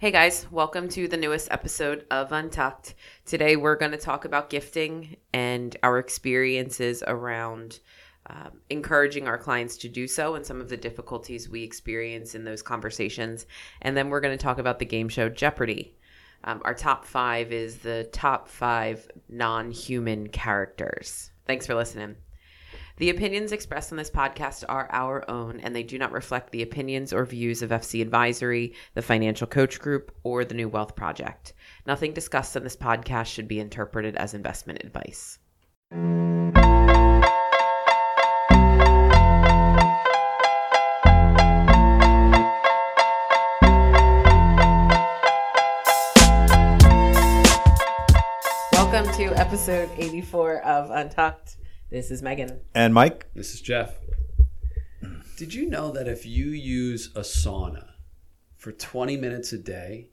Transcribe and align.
Hey 0.00 0.12
guys, 0.12 0.46
welcome 0.52 0.88
to 0.90 1.08
the 1.08 1.16
newest 1.16 1.50
episode 1.50 2.06
of 2.08 2.30
Untucked. 2.30 2.94
Today 3.26 3.56
we're 3.56 3.74
going 3.74 3.90
to 3.90 3.98
talk 3.98 4.24
about 4.24 4.48
gifting 4.48 5.16
and 5.34 5.76
our 5.82 5.98
experiences 5.98 7.02
around 7.04 7.80
um, 8.26 8.60
encouraging 8.70 9.26
our 9.26 9.36
clients 9.36 9.76
to 9.78 9.88
do 9.88 10.06
so 10.06 10.36
and 10.36 10.46
some 10.46 10.60
of 10.60 10.68
the 10.68 10.76
difficulties 10.76 11.48
we 11.48 11.64
experience 11.64 12.36
in 12.36 12.44
those 12.44 12.62
conversations. 12.62 13.46
And 13.82 13.96
then 13.96 14.08
we're 14.08 14.20
going 14.20 14.38
to 14.38 14.40
talk 14.40 14.58
about 14.58 14.78
the 14.78 14.84
game 14.84 15.08
show 15.08 15.28
Jeopardy! 15.28 15.96
Um, 16.44 16.62
our 16.64 16.74
top 16.74 17.04
five 17.04 17.50
is 17.50 17.78
the 17.78 18.08
top 18.12 18.46
five 18.46 19.10
non 19.28 19.72
human 19.72 20.28
characters. 20.28 21.32
Thanks 21.44 21.66
for 21.66 21.74
listening. 21.74 22.14
The 22.98 23.10
opinions 23.10 23.52
expressed 23.52 23.92
on 23.92 23.96
this 23.96 24.10
podcast 24.10 24.64
are 24.68 24.88
our 24.90 25.24
own, 25.30 25.60
and 25.60 25.72
they 25.72 25.84
do 25.84 25.98
not 25.98 26.10
reflect 26.10 26.50
the 26.50 26.62
opinions 26.62 27.12
or 27.12 27.24
views 27.24 27.62
of 27.62 27.70
FC 27.70 28.02
Advisory, 28.02 28.74
the 28.94 29.02
Financial 29.02 29.46
Coach 29.46 29.78
Group, 29.78 30.12
or 30.24 30.44
the 30.44 30.56
New 30.56 30.68
Wealth 30.68 30.96
Project. 30.96 31.52
Nothing 31.86 32.12
discussed 32.12 32.56
on 32.56 32.64
this 32.64 32.74
podcast 32.74 33.26
should 33.26 33.46
be 33.46 33.60
interpreted 33.60 34.16
as 34.16 34.34
investment 34.34 34.82
advice. 34.82 35.38
Welcome 48.72 49.06
to 49.14 49.32
episode 49.36 49.88
84 49.96 50.62
of 50.62 50.90
Untucked. 50.90 51.57
This 51.90 52.10
is 52.10 52.22
Megan. 52.22 52.60
And 52.74 52.92
Mike, 52.92 53.26
This 53.34 53.54
is 53.54 53.62
Jeff. 53.62 53.94
Did 55.36 55.54
you 55.54 55.66
know 55.70 55.90
that 55.92 56.06
if 56.06 56.26
you 56.26 56.46
use 56.46 57.10
a 57.14 57.20
sauna 57.20 57.92
for 58.56 58.72
20 58.72 59.16
minutes 59.16 59.52
a 59.52 59.58
day, 59.58 60.08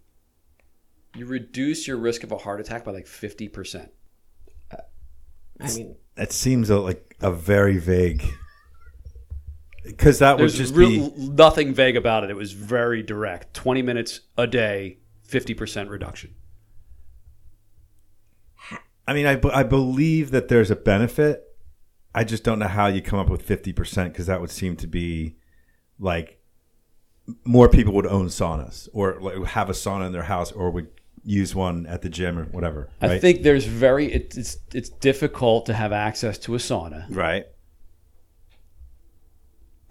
you 1.16 1.26
reduce 1.26 1.88
your 1.88 1.98
risk 1.98 2.24
of 2.24 2.32
a 2.32 2.38
heart 2.38 2.62
attack 2.62 2.86
by 2.86 2.92
like 2.92 3.08
50%? 3.08 3.90
I 4.72 5.74
mean, 5.74 5.96
it 6.16 6.32
seems 6.32 6.70
a, 6.70 6.80
like 6.80 7.16
a 7.22 7.32
very 7.32 7.78
vague. 7.78 8.24
Because 9.84 10.20
that 10.20 10.38
was 10.38 10.56
just 10.56 10.74
real, 10.76 11.10
be. 11.10 11.30
nothing 11.30 11.74
vague 11.74 11.96
about 11.96 12.24
it. 12.24 12.30
It 12.30 12.36
was 12.36 12.54
very 12.54 13.04
direct. 13.04 13.54
20 13.54 13.82
minutes 13.82 14.22
a 14.38 14.48
day, 14.48 15.00
50% 15.28 15.90
reduction. 15.90 16.36
I 19.08 19.14
mean, 19.14 19.28
I, 19.28 19.40
I 19.54 19.64
believe 19.64 20.32
that 20.32 20.48
there's 20.48 20.72
a 20.72 20.76
benefit. 20.76 21.55
I 22.16 22.24
just 22.24 22.46
don't 22.46 22.60
know 22.60 22.68
how 22.68 22.88
you 22.88 23.02
come 23.02 23.20
up 23.20 23.30
with 23.30 23.46
50% 23.46 24.06
because 24.06 24.26
that 24.28 24.40
would 24.40 24.50
seem 24.50 24.78
to 24.78 24.88
be 24.88 25.36
like 26.00 26.40
more 27.44 27.68
people 27.68 27.94
would 27.94 28.08
own 28.08 28.28
saunas 28.28 28.88
or 28.94 29.20
like 29.20 29.44
have 29.48 29.70
a 29.70 29.74
sauna 29.74 30.08
in 30.08 30.14
their 30.14 30.24
house 30.24 30.52
or 30.54 30.72
would 30.72 30.88
use 31.26 31.54
one 31.54 31.86
at 31.88 32.04
the 32.04 32.10
gym 32.10 32.40
or 32.40 32.46
whatever. 32.46 32.90
I 33.02 33.20
think 33.20 33.44
there's 33.44 33.66
very, 33.66 34.14
it, 34.14 34.38
it's, 34.38 34.58
it's 34.74 34.90
difficult 34.90 35.66
to 35.66 35.74
have 35.74 35.92
access 35.92 36.38
to 36.40 36.56
a 36.56 36.58
sauna. 36.58 37.06
right. 37.10 37.46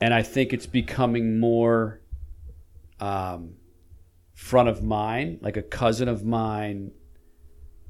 and 0.01 0.15
I 0.15 0.23
think 0.23 0.55
it's 0.55 0.67
becoming 0.67 1.39
more 1.39 2.01
um, 3.01 3.55
front 4.33 4.71
of 4.71 4.83
mind. 4.83 5.41
Like 5.43 5.57
a 5.59 5.63
cousin 5.63 6.09
of 6.09 6.25
mine, 6.25 6.93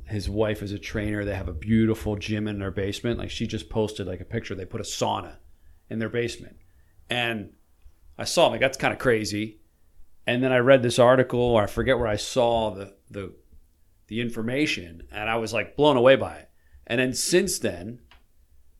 his 0.06 0.28
wife 0.28 0.62
is 0.62 0.72
a 0.72 0.78
trainer. 0.78 1.24
They 1.24 1.34
have 1.34 1.48
a 1.48 1.52
beautiful 1.52 2.16
gym 2.16 2.46
in 2.46 2.58
their 2.58 2.70
basement. 2.70 3.18
Like 3.18 3.30
she 3.30 3.46
just 3.46 3.70
posted 3.70 4.06
like 4.06 4.20
a 4.20 4.24
picture. 4.24 4.54
They 4.54 4.64
put 4.64 4.80
a 4.80 4.84
sauna 4.84 5.36
in 5.88 5.98
their 5.98 6.08
basement, 6.08 6.56
and 7.08 7.52
I 8.18 8.24
saw 8.24 8.48
like 8.48 8.60
that's 8.60 8.78
kind 8.78 8.92
of 8.92 8.98
crazy. 8.98 9.60
And 10.26 10.42
then 10.42 10.52
I 10.52 10.58
read 10.58 10.82
this 10.82 10.98
article, 10.98 11.40
or 11.40 11.62
I 11.62 11.66
forget 11.66 11.98
where 11.98 12.08
I 12.08 12.16
saw 12.16 12.70
the 12.70 12.94
the 13.10 13.34
the 14.08 14.20
information, 14.20 15.04
and 15.10 15.30
I 15.30 15.36
was 15.36 15.52
like 15.52 15.76
blown 15.76 15.96
away 15.96 16.16
by 16.16 16.36
it. 16.36 16.50
And 16.86 17.00
then 17.00 17.14
since 17.14 17.58
then, 17.58 18.00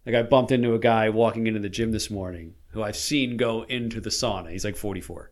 like 0.05 0.15
I 0.15 0.23
bumped 0.23 0.53
into 0.53 0.75
a 0.75 0.79
guy 0.79 1.09
walking 1.09 1.47
into 1.47 1.61
the 1.61 1.69
gym 1.69 1.93
this 1.93 2.11
morning 2.11 2.55
who 2.69 2.83
I've 2.83 2.97
seen 2.97 3.37
go 3.37 3.63
into 3.63 4.01
the 4.01 4.11
sauna. 4.11 4.51
He's 4.51 4.65
like 4.65 4.77
44. 4.77 5.31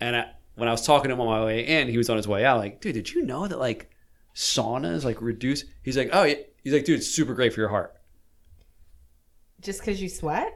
And 0.00 0.16
I, 0.16 0.30
when 0.54 0.68
I 0.68 0.72
was 0.72 0.86
talking 0.86 1.08
to 1.08 1.14
him 1.14 1.20
on 1.20 1.26
my 1.26 1.44
way 1.44 1.66
in, 1.66 1.88
he 1.88 1.98
was 1.98 2.08
on 2.08 2.16
his 2.16 2.28
way 2.28 2.44
out. 2.44 2.58
Like, 2.58 2.80
dude, 2.80 2.94
did 2.94 3.10
you 3.12 3.22
know 3.26 3.46
that 3.46 3.58
like 3.58 3.90
saunas 4.34 5.04
like 5.04 5.20
reduce? 5.22 5.64
He's 5.82 5.96
like, 5.96 6.10
oh, 6.12 6.24
yeah. 6.24 6.34
He's 6.62 6.72
like, 6.72 6.84
dude, 6.84 6.98
it's 6.98 7.08
super 7.08 7.34
great 7.34 7.52
for 7.52 7.60
your 7.60 7.68
heart. 7.68 7.94
just 9.60 9.80
because 9.80 10.00
you 10.00 10.08
sweat? 10.08 10.52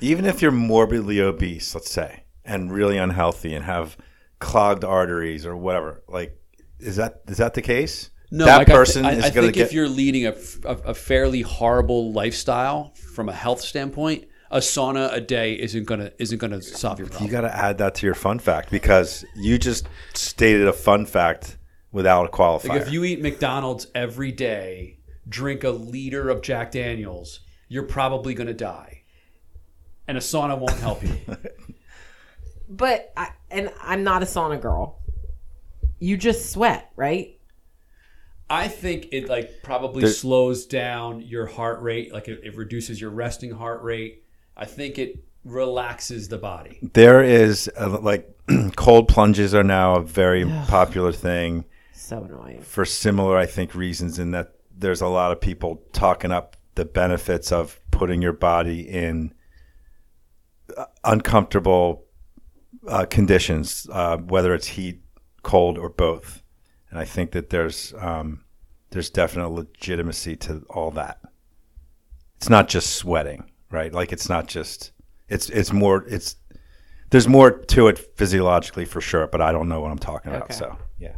Even 0.00 0.24
if 0.24 0.42
you're 0.42 0.50
morbidly 0.52 1.20
obese, 1.20 1.74
let's 1.74 1.90
say, 1.90 2.24
and 2.44 2.72
really 2.72 2.98
unhealthy 2.98 3.54
and 3.54 3.64
have 3.64 3.96
clogged 4.40 4.84
arteries 4.84 5.46
or 5.46 5.56
whatever, 5.56 6.02
like, 6.08 6.36
is 6.80 6.96
that 6.96 7.22
is 7.28 7.38
that 7.38 7.54
the 7.54 7.62
case? 7.62 8.10
No, 8.30 8.46
that 8.46 8.58
like, 8.58 8.68
I 8.68 8.72
thi- 8.72 8.76
person 8.76 9.04
I, 9.06 9.12
is 9.12 9.24
I 9.24 9.30
going 9.30 9.34
to 9.34 9.40
think 9.42 9.54
get. 9.54 9.66
if 9.68 9.72
you're 9.72 9.88
leading 9.88 10.26
a, 10.26 10.30
f- 10.30 10.58
a- 10.64 10.88
a 10.90 10.94
fairly 10.94 11.42
horrible 11.42 12.12
lifestyle 12.12 12.92
from 13.14 13.28
a 13.28 13.32
health 13.32 13.60
standpoint, 13.60 14.24
a 14.50 14.58
sauna 14.58 15.12
a 15.12 15.20
day 15.20 15.54
isn't 15.54 15.84
gonna 15.84 16.10
isn't 16.18 16.38
gonna 16.38 16.60
solve 16.60 16.98
your 16.98 17.06
problem. 17.08 17.26
You 17.26 17.32
got 17.32 17.42
to 17.42 17.56
add 17.56 17.78
that 17.78 17.94
to 17.96 18.06
your 18.06 18.14
fun 18.16 18.40
fact 18.40 18.70
because 18.70 19.24
you 19.36 19.56
just 19.58 19.88
stated 20.14 20.66
a 20.66 20.72
fun 20.72 21.06
fact 21.06 21.56
without 21.94 22.26
a 22.26 22.28
qualifier. 22.28 22.68
Like 22.70 22.82
if 22.82 22.92
you 22.92 23.04
eat 23.04 23.22
McDonald's 23.22 23.86
every 23.94 24.32
day, 24.32 24.98
drink 25.26 25.64
a 25.64 25.70
liter 25.70 26.28
of 26.28 26.42
Jack 26.42 26.72
Daniels, 26.72 27.40
you're 27.68 27.84
probably 27.84 28.34
going 28.34 28.48
to 28.48 28.52
die. 28.52 29.04
And 30.06 30.18
a 30.18 30.20
sauna 30.20 30.58
won't 30.58 30.78
help 30.80 31.02
you. 31.02 31.16
But 32.66 33.12
I, 33.14 33.28
and 33.50 33.70
I'm 33.82 34.04
not 34.04 34.22
a 34.22 34.26
sauna 34.26 34.60
girl. 34.60 34.98
You 35.98 36.16
just 36.16 36.50
sweat, 36.50 36.90
right? 36.96 37.38
I 38.48 38.68
think 38.68 39.08
it 39.12 39.28
like 39.28 39.62
probably 39.62 40.00
There- 40.02 40.10
slows 40.10 40.64
down 40.64 41.20
your 41.20 41.44
heart 41.46 41.82
rate, 41.82 42.12
like 42.12 42.26
it, 42.26 42.40
it 42.42 42.56
reduces 42.56 43.00
your 43.00 43.10
resting 43.10 43.50
heart 43.50 43.82
rate. 43.82 44.24
I 44.56 44.64
think 44.64 44.98
it 44.98 45.22
relaxes 45.44 46.28
the 46.28 46.38
body. 46.38 46.78
there 46.94 47.22
is 47.22 47.70
a, 47.76 47.86
like 47.86 48.34
cold 48.76 49.08
plunges 49.08 49.54
are 49.54 49.62
now 49.62 49.96
a 49.96 50.02
very 50.02 50.44
popular 50.66 51.12
thing 51.12 51.66
So 52.04 52.22
annoying. 52.22 52.60
for 52.60 52.84
similar, 52.84 53.38
I 53.38 53.46
think, 53.46 53.74
reasons. 53.74 54.18
In 54.18 54.32
that 54.32 54.56
there's 54.76 55.00
a 55.00 55.08
lot 55.08 55.32
of 55.32 55.40
people 55.40 55.82
talking 55.92 56.32
up 56.32 56.56
the 56.74 56.84
benefits 56.84 57.50
of 57.50 57.80
putting 57.90 58.20
your 58.20 58.34
body 58.34 58.80
in 58.80 59.32
uh, 60.76 60.84
uncomfortable 61.04 62.04
uh, 62.86 63.06
conditions, 63.06 63.88
uh, 63.90 64.18
whether 64.18 64.52
it's 64.52 64.66
heat, 64.66 65.00
cold, 65.42 65.78
or 65.78 65.88
both. 65.88 66.42
And 66.90 66.98
I 66.98 67.06
think 67.06 67.30
that 67.30 67.48
there's 67.48 67.94
um, 67.98 68.44
there's 68.90 69.08
definite 69.08 69.48
legitimacy 69.48 70.36
to 70.36 70.62
all 70.68 70.90
that. 70.90 71.20
It's 72.36 72.50
not 72.50 72.68
just 72.68 72.96
sweating, 72.96 73.50
right? 73.70 73.94
Like 73.94 74.12
it's 74.12 74.28
not 74.28 74.46
just 74.46 74.92
it's 75.30 75.48
it's 75.48 75.72
more 75.72 76.04
it's 76.06 76.36
there's 77.08 77.28
more 77.28 77.50
to 77.50 77.88
it 77.88 77.98
physiologically 78.18 78.84
for 78.84 79.00
sure, 79.00 79.26
but 79.26 79.40
I 79.40 79.52
don't 79.52 79.70
know 79.70 79.80
what 79.80 79.90
I'm 79.90 79.98
talking 79.98 80.32
about. 80.32 80.50
Okay. 80.50 80.54
So 80.54 80.76
yeah. 80.98 81.14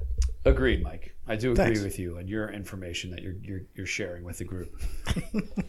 Agreed, 0.47 0.83
Mike. 0.83 1.17
I 1.27 1.35
do 1.35 1.51
agree 1.53 1.65
Thanks. 1.65 1.83
with 1.83 1.99
you 1.99 2.19
and 2.19 2.29
your 2.29 2.49
information 2.49 3.11
that 3.11 3.21
you're, 3.21 3.35
you're 3.43 3.63
you're 3.75 3.87
sharing 3.87 4.23
with 4.25 4.39
the 4.39 4.45
group. 4.45 4.81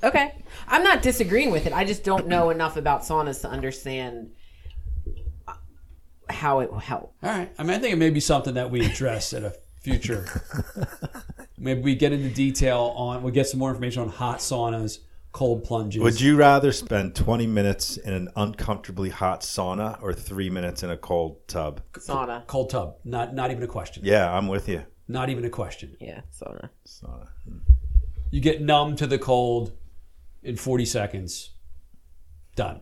Okay. 0.04 0.32
I'm 0.68 0.84
not 0.84 1.02
disagreeing 1.02 1.50
with 1.50 1.66
it. 1.66 1.74
I 1.74 1.84
just 1.84 2.04
don't 2.04 2.28
know 2.28 2.52
enough 2.52 2.78
about 2.78 3.02
saunas 3.02 3.42
to 3.42 3.50
understand 3.50 4.30
uh, 5.48 5.54
how 6.30 6.60
it 6.60 6.72
will 6.72 6.80
help. 6.80 7.16
All 7.24 7.32
right. 7.32 7.52
I 7.58 7.64
mean, 7.64 7.72
I 7.74 7.80
think 7.80 7.94
it 7.94 7.98
may 7.98 8.12
be 8.12 8.20
something 8.20 8.54
that 8.54 8.70
we 8.70 8.86
address 8.86 9.34
at 9.34 9.44
a 9.44 9.56
future. 9.82 10.26
Maybe 11.58 11.82
we 11.82 11.96
get 11.96 12.14
into 12.14 12.30
detail 12.30 12.94
on. 12.96 13.24
We 13.24 13.32
get 13.32 13.48
some 13.48 13.60
more 13.60 13.70
information 13.72 14.04
on 14.04 14.10
hot 14.10 14.38
saunas, 14.38 15.00
cold 15.38 15.64
plunges. 15.64 16.02
Would 16.02 16.20
you 16.20 16.36
rather 16.36 16.72
spend 16.72 17.14
20 17.14 17.46
minutes 17.46 17.98
in 17.98 18.12
an 18.12 18.28
uncomfortably 18.36 19.12
hot 19.12 19.42
sauna 19.42 20.02
or 20.02 20.12
three 20.12 20.50
minutes 20.50 20.82
in 20.82 20.90
a 20.90 20.98
cold 20.98 21.48
tub? 21.48 21.80
Sauna. 21.94 22.48
cold 22.48 22.72
tub? 22.72 22.96
Not 23.04 23.36
not 23.36 23.52
even 23.52 23.62
a 23.62 23.68
question. 23.68 24.02
Yeah, 24.04 24.36
I'm 24.36 24.48
with 24.48 24.68
you. 24.68 24.84
Not 25.08 25.30
even 25.30 25.46
a 25.46 25.50
question. 25.52 25.96
Yeah, 26.00 26.22
sauna. 26.36 26.70
Sauna. 26.88 27.28
You 28.32 28.42
get 28.42 28.64
numb 28.64 28.96
to 28.96 29.06
the 29.06 29.20
cold 29.20 29.74
in 30.42 30.56
40 30.56 30.86
seconds. 30.86 31.52
Done. 32.56 32.82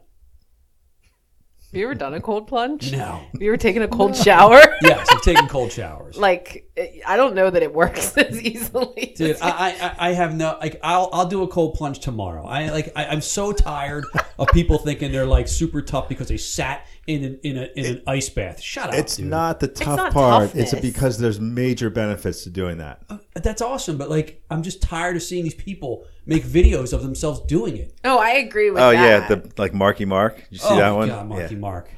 Have 1.72 1.80
you 1.82 1.88
ever 1.88 1.96
done 1.96 2.14
a 2.14 2.22
cold 2.22 2.48
plunge? 2.48 2.94
No. 2.94 3.22
Have 3.34 3.42
you 3.42 3.50
ever 3.50 3.58
taken 3.58 3.82
a 3.82 3.90
cold 3.90 4.16
shower? 4.16 4.62
Yes, 4.82 5.06
I've 5.12 5.22
taken 5.22 5.50
cold 5.50 5.74
showers. 5.74 6.16
like, 6.30 6.65
I 7.08 7.16
don't 7.16 7.36
know 7.36 7.50
that 7.50 7.64
it 7.64 7.74
works 7.74 8.18
as 8.18 8.42
easily. 8.42 9.14
Dude, 9.16 9.38
I, 9.42 9.96
I 10.00 10.10
I 10.10 10.12
have 10.14 10.36
no 10.36 10.58
like 10.60 10.78
I'll 10.84 11.10
I'll 11.14 11.26
do 11.28 11.42
a 11.44 11.48
cold 11.48 11.76
plunge 11.76 12.00
tomorrow. 12.00 12.46
I 12.46 12.70
like 12.70 12.92
I, 12.98 13.06
I'm 13.06 13.22
so 13.22 13.54
tired 13.54 14.06
of 14.38 14.50
people 14.50 14.78
thinking 14.78 15.12
they're 15.14 15.26
like 15.26 15.48
super 15.48 15.82
tough 15.82 16.10
because 16.10 16.28
they 16.28 16.36
sat 16.36 16.86
in 17.08 17.24
an 17.24 17.40
in 17.44 17.58
a 17.58 17.70
in 17.78 17.86
an 17.86 18.02
ice 18.08 18.28
bath. 18.28 18.62
Shut 18.62 18.90
up, 18.90 18.96
It's 18.96 19.16
dude. 19.16 19.28
not 19.28 19.62
the 19.62 19.70
tough 19.70 19.96
not 19.98 20.12
part. 20.14 20.54
It's 20.54 20.74
because 20.74 21.18
there's 21.18 21.40
major 21.40 21.90
benefits 21.90 22.44
to 22.44 22.50
doing 22.50 22.80
that. 22.80 23.02
Uh, 23.10 23.20
that's 23.36 23.62
awesome, 23.62 23.98
but 23.98 24.10
like 24.10 24.44
I'm 24.52 24.62
just 24.62 24.82
tired 24.82 25.16
of 25.16 25.24
seeing 25.24 25.46
these 25.46 25.54
people 25.56 26.06
make 26.26 26.44
videos 26.44 26.92
of 26.92 27.04
themselves 27.04 27.40
doing 27.42 27.78
it. 27.78 27.94
oh, 28.04 28.18
I 28.18 28.32
agree 28.32 28.70
with 28.72 28.82
Oh 28.84 28.92
that. 28.92 29.30
yeah, 29.32 29.36
the 29.36 29.50
like 29.58 29.74
Marky 29.74 30.04
Mark. 30.04 30.44
You 30.50 30.58
see 30.58 30.68
oh 30.70 30.76
that 30.76 30.90
my 30.90 30.92
one? 30.92 31.08
God, 31.08 31.28
Marky 31.30 31.54
yeah. 31.56 31.60
Mark. 31.62 31.90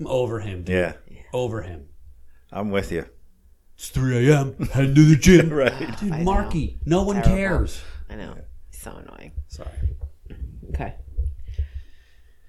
I'm 0.00 0.08
over 0.08 0.40
him, 0.40 0.64
dude. 0.64 0.74
yeah, 0.74 0.92
Over 1.32 1.62
him. 1.62 1.86
I'm 2.50 2.70
with 2.70 2.90
you. 2.90 3.04
It's 3.78 3.90
3 3.90 4.28
a.m. 4.28 4.56
Heading 4.72 4.94
to 4.96 5.04
the 5.04 5.14
gym. 5.14 5.50
right. 5.52 5.72
Dude, 6.00 6.12
I 6.12 6.18
know. 6.18 6.24
Marky, 6.24 6.80
no 6.84 7.04
one 7.04 7.22
Terrible. 7.22 7.36
cares. 7.36 7.80
I 8.10 8.16
know. 8.16 8.34
So 8.72 8.90
annoying. 8.90 9.32
Sorry. 9.46 9.70
Okay. 10.70 10.94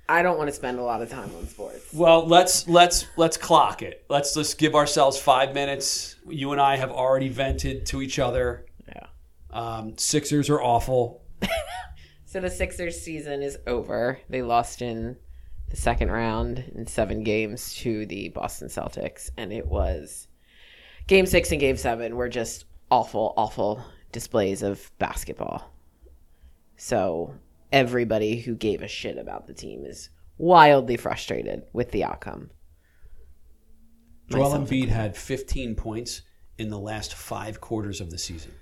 I 0.08 0.24
don't 0.24 0.40
want 0.40 0.48
to 0.50 0.56
spend 0.56 0.80
a 0.80 0.82
lot 0.82 1.04
of 1.04 1.10
time 1.12 1.30
on 1.38 1.48
sports. 1.48 1.94
Well, 1.94 2.26
let's 2.26 2.68
let's 2.68 3.06
let's 3.16 3.38
clock 3.38 3.84
it. 3.84 4.06
Let's 4.10 4.34
just 4.34 4.58
give 4.58 4.74
ourselves 4.74 5.20
five 5.20 5.54
minutes. 5.54 6.16
You 6.28 6.52
and 6.52 6.60
I 6.60 6.78
have 6.78 6.90
already 6.90 7.30
vented 7.30 7.86
to 7.88 8.02
each 8.02 8.18
other. 8.18 8.66
Yeah. 8.88 9.06
Um, 9.52 9.98
Sixers 9.98 10.50
are 10.50 10.62
awful. 10.62 11.24
So 12.26 12.40
the 12.40 12.50
Sixers 12.52 13.02
season 13.02 13.42
is 13.42 13.58
over. 13.66 14.20
They 14.30 14.44
lost 14.44 14.84
in 14.84 15.18
the 15.72 15.76
second 15.76 16.12
round 16.12 16.60
in 16.76 16.86
seven 16.86 17.24
games 17.24 17.74
to 17.78 18.06
the 18.06 18.30
Boston 18.30 18.68
Celtics, 18.68 19.32
and 19.36 19.52
it 19.52 19.66
was 19.66 20.28
game 21.10 21.26
six 21.26 21.52
and 21.52 21.60
game 21.60 21.76
seven 21.76 22.16
were 22.16 22.30
just 22.30 22.66
awful, 22.92 23.34
awful 23.36 23.84
displays 24.12 24.62
of 24.62 24.92
basketball. 25.00 25.74
So 26.78 27.34
everybody 27.72 28.40
who 28.40 28.56
gave 28.56 28.84
a 28.84 28.88
shit 28.88 29.18
about 29.18 29.48
the 29.48 29.54
team 29.54 29.86
is 29.86 30.10
wildly 30.38 30.98
frustrated 30.98 31.64
with 31.74 31.90
the 31.92 32.04
outcome. 32.04 32.52
Joel 34.30 34.52
Myself 34.52 34.70
Embiid 34.70 34.90
had 34.90 35.18
15 35.18 35.74
points 35.76 36.22
in 36.60 36.70
the 36.70 36.78
last 36.78 37.16
five 37.16 37.60
quarters 37.60 38.00
of 38.00 38.12
the 38.12 38.20
season. 38.20 38.54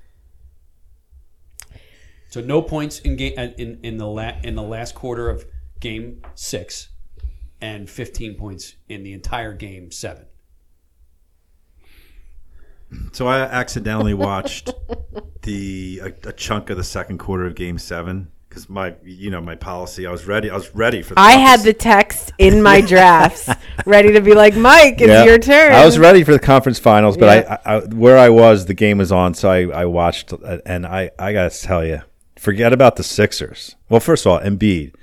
So 2.29 2.39
no 2.39 2.61
points 2.61 2.99
in 2.99 3.17
game 3.17 3.37
in 3.37 3.79
in 3.83 3.97
the 3.97 4.07
la, 4.07 4.31
in 4.43 4.55
the 4.55 4.63
last 4.63 4.95
quarter 4.95 5.29
of 5.29 5.45
game 5.79 6.21
six, 6.35 6.89
and 7.59 7.89
15 7.89 8.35
points 8.35 8.75
in 8.87 9.03
the 9.03 9.13
entire 9.13 9.53
game 9.53 9.91
seven. 9.91 10.25
So 13.11 13.27
I 13.27 13.39
accidentally 13.41 14.13
watched 14.13 14.71
the 15.43 16.01
a, 16.03 16.29
a 16.29 16.33
chunk 16.33 16.69
of 16.69 16.77
the 16.77 16.83
second 16.83 17.17
quarter 17.17 17.45
of 17.45 17.55
Game 17.55 17.77
Seven 17.77 18.31
because 18.47 18.69
my 18.69 18.95
you 19.03 19.29
know 19.29 19.41
my 19.41 19.55
policy. 19.55 20.05
I 20.07 20.11
was 20.11 20.25
ready. 20.25 20.49
I 20.49 20.55
was 20.55 20.73
ready 20.73 21.01
for. 21.01 21.13
The 21.15 21.19
I 21.19 21.33
had 21.33 21.61
the 21.61 21.73
text 21.73 22.31
in 22.37 22.61
my 22.63 22.81
drafts 22.81 23.49
ready 23.85 24.13
to 24.13 24.21
be 24.21 24.33
like, 24.33 24.55
Mike, 24.55 24.95
it's 25.01 25.07
Yeah. 25.09 25.25
your 25.25 25.37
turn. 25.37 25.73
I 25.73 25.85
was 25.85 25.99
ready 25.99 26.23
for 26.23 26.31
the 26.31 26.39
conference 26.39 26.79
finals, 26.79 27.17
but 27.17 27.43
Yeah. 27.45 27.57
I, 27.65 27.75
I, 27.75 27.79
where 27.87 28.17
I 28.17 28.29
was, 28.29 28.65
the 28.65 28.73
game 28.73 28.97
was 28.99 29.11
on, 29.11 29.33
so 29.33 29.49
I, 29.49 29.81
I 29.81 29.85
watched, 29.85 30.31
and 30.65 30.85
I, 30.85 31.11
I 31.19 31.33
gotta 31.33 31.59
tell 31.59 31.85
you, 31.85 32.01
forget 32.37 32.71
about 32.73 32.95
the 32.95 33.03
Sixers. 33.03 33.75
Well, 33.89 33.99
first 33.99 34.25
of 34.25 34.31
all, 34.31 34.39
Embiid, 34.39 34.93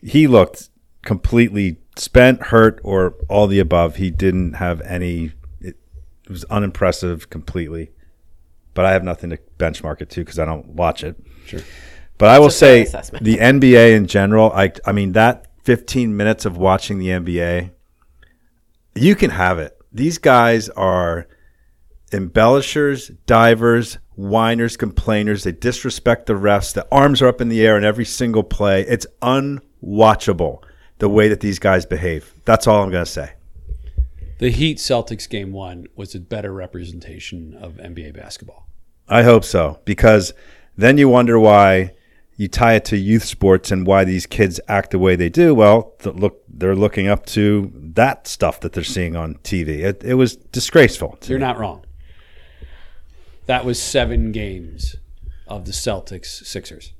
he 0.00 0.26
looked 0.26 0.70
completely 1.02 1.78
spent, 1.96 2.44
hurt, 2.44 2.80
or 2.84 3.14
all 3.28 3.46
the 3.46 3.58
above. 3.58 3.96
He 3.96 4.10
didn't 4.10 4.54
have 4.54 4.80
any. 4.82 5.32
It, 6.30 6.32
it 6.32 6.32
was 6.32 6.44
unimpressive 6.44 7.30
completely. 7.30 7.90
But 8.72 8.84
I 8.84 8.92
have 8.92 9.04
nothing 9.04 9.30
to 9.30 9.38
benchmark 9.58 10.00
it 10.00 10.10
to 10.10 10.20
because 10.20 10.38
I 10.38 10.44
don't 10.44 10.66
watch 10.68 11.02
it. 11.02 11.16
Sure. 11.44 11.60
But 12.18 12.28
I 12.28 12.38
will 12.38 12.50
say 12.50 12.82
assessment. 12.82 13.24
the 13.24 13.38
NBA 13.38 13.96
in 13.96 14.06
general. 14.06 14.52
I 14.52 14.72
I 14.86 14.92
mean 14.92 15.12
that 15.12 15.46
15 15.64 16.16
minutes 16.16 16.44
of 16.44 16.56
watching 16.56 16.98
the 16.98 17.08
NBA, 17.08 17.70
you 18.94 19.14
can 19.16 19.30
have 19.30 19.58
it. 19.58 19.76
These 19.92 20.18
guys 20.18 20.68
are 20.70 21.26
embellishers, 22.12 23.08
divers, 23.26 23.98
whiners, 24.14 24.76
complainers. 24.76 25.44
They 25.44 25.52
disrespect 25.52 26.26
the 26.26 26.34
refs. 26.34 26.72
The 26.72 26.86
arms 26.92 27.22
are 27.22 27.28
up 27.28 27.40
in 27.40 27.48
the 27.48 27.66
air 27.66 27.76
in 27.76 27.84
every 27.84 28.04
single 28.04 28.42
play. 28.42 28.82
It's 28.82 29.06
unwatchable 29.22 30.62
the 30.98 31.08
way 31.08 31.28
that 31.28 31.40
these 31.40 31.58
guys 31.58 31.86
behave. 31.86 32.34
That's 32.44 32.66
all 32.66 32.82
I'm 32.82 32.90
going 32.90 33.04
to 33.04 33.10
say. 33.10 33.32
The 34.40 34.50
Heat 34.50 34.78
Celtics 34.78 35.28
game 35.28 35.52
one 35.52 35.86
was 35.96 36.14
a 36.14 36.18
better 36.18 36.50
representation 36.50 37.54
of 37.60 37.74
NBA 37.74 38.14
basketball. 38.14 38.66
I 39.06 39.22
hope 39.22 39.44
so 39.44 39.80
because 39.84 40.32
then 40.78 40.96
you 40.96 41.10
wonder 41.10 41.38
why 41.38 41.92
you 42.36 42.48
tie 42.48 42.72
it 42.76 42.86
to 42.86 42.96
youth 42.96 43.24
sports 43.24 43.70
and 43.70 43.86
why 43.86 44.04
these 44.04 44.24
kids 44.24 44.58
act 44.66 44.92
the 44.92 44.98
way 44.98 45.14
they 45.14 45.28
do. 45.28 45.54
Well, 45.54 45.92
th- 45.98 46.16
look, 46.16 46.42
they're 46.48 46.74
looking 46.74 47.06
up 47.06 47.26
to 47.26 47.70
that 47.74 48.26
stuff 48.26 48.60
that 48.60 48.72
they're 48.72 48.82
seeing 48.82 49.14
on 49.14 49.34
TV. 49.44 49.84
It, 49.84 50.02
it 50.02 50.14
was 50.14 50.36
disgraceful. 50.36 51.18
You're 51.26 51.38
me. 51.38 51.44
not 51.44 51.58
wrong. 51.58 51.84
That 53.44 53.66
was 53.66 53.78
seven 53.80 54.32
games 54.32 54.96
of 55.48 55.66
the 55.66 55.72
Celtics 55.72 56.46
Sixers. 56.46 56.94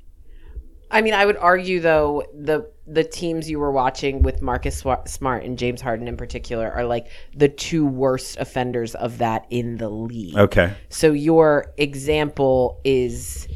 I 0.90 1.02
mean, 1.02 1.14
I 1.14 1.24
would 1.24 1.36
argue 1.36 1.80
though 1.80 2.24
the 2.34 2.70
the 2.86 3.04
teams 3.04 3.48
you 3.48 3.60
were 3.60 3.70
watching 3.70 4.22
with 4.22 4.42
Marcus 4.42 4.84
Smart 5.06 5.44
and 5.44 5.56
James 5.56 5.80
Harden 5.80 6.08
in 6.08 6.16
particular 6.16 6.70
are 6.72 6.84
like 6.84 7.06
the 7.36 7.48
two 7.48 7.86
worst 7.86 8.36
offenders 8.38 8.96
of 8.96 9.18
that 9.18 9.46
in 9.50 9.76
the 9.76 9.88
league. 9.88 10.36
Okay. 10.36 10.74
So 10.88 11.12
your 11.12 11.72
example 11.76 12.80
is 12.82 13.46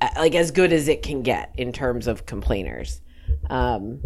uh, 0.00 0.08
like 0.16 0.34
as 0.34 0.50
good 0.50 0.72
as 0.72 0.88
it 0.88 1.02
can 1.02 1.22
get 1.22 1.54
in 1.58 1.72
terms 1.72 2.06
of 2.06 2.24
complainers. 2.24 3.02
Um, 3.50 4.02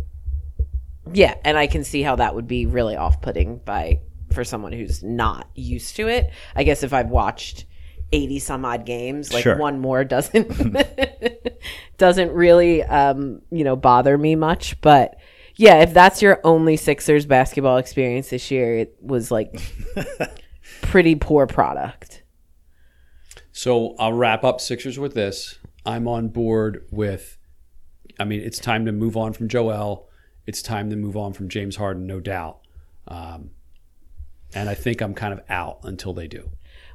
yeah, 1.12 1.34
and 1.44 1.56
I 1.56 1.68
can 1.68 1.84
see 1.84 2.02
how 2.02 2.16
that 2.16 2.34
would 2.34 2.48
be 2.48 2.66
really 2.66 2.96
off-putting 2.96 3.58
by 3.58 4.00
for 4.32 4.44
someone 4.44 4.72
who's 4.72 5.02
not 5.02 5.48
used 5.54 5.96
to 5.96 6.08
it. 6.08 6.32
I 6.56 6.64
guess 6.64 6.82
if 6.82 6.92
I've 6.92 7.08
watched 7.10 7.66
80 8.12 8.38
some 8.40 8.64
odd 8.64 8.84
games, 8.86 9.32
like 9.32 9.42
Sure. 9.42 9.56
one 9.58 9.78
more 9.78 10.04
doesn't 10.04 10.48
doesn't 11.98 12.32
really 12.32 12.82
um, 12.82 13.42
you 13.50 13.64
know, 13.64 13.76
bother 13.76 14.16
me 14.18 14.34
much, 14.34 14.80
but 14.80 15.16
yeah, 15.56 15.82
if 15.82 15.92
that's 15.92 16.22
your 16.22 16.40
only 16.44 16.76
Sixers 16.76 17.26
basketball 17.26 17.76
experience 17.76 18.30
this 18.30 18.50
year, 18.50 18.78
it 18.78 18.96
was 19.00 19.30
like 19.30 19.60
pretty 20.82 21.14
poor 21.14 21.46
product. 21.46 22.22
So 23.52 23.94
I'll 23.98 24.12
wrap 24.12 24.42
up 24.42 24.60
Sixers 24.60 24.98
with 24.98 25.14
this. 25.14 25.58
I'm 25.84 26.08
on 26.08 26.28
board 26.28 26.86
with. 26.90 27.36
I 28.18 28.24
mean, 28.24 28.40
it's 28.40 28.58
time 28.58 28.86
to 28.86 28.92
move 28.92 29.16
on 29.16 29.32
from 29.32 29.48
Joel. 29.48 30.08
It's 30.46 30.62
time 30.62 30.90
to 30.90 30.96
move 30.96 31.16
on 31.16 31.32
from 31.32 31.48
James 31.48 31.76
Harden, 31.76 32.06
no 32.06 32.20
doubt. 32.20 32.60
Um, 33.08 33.50
and 34.54 34.68
I 34.68 34.74
think 34.74 35.00
I'm 35.00 35.14
kind 35.14 35.32
of 35.32 35.40
out 35.48 35.80
until 35.84 36.12
they 36.12 36.26
do. 36.26 36.50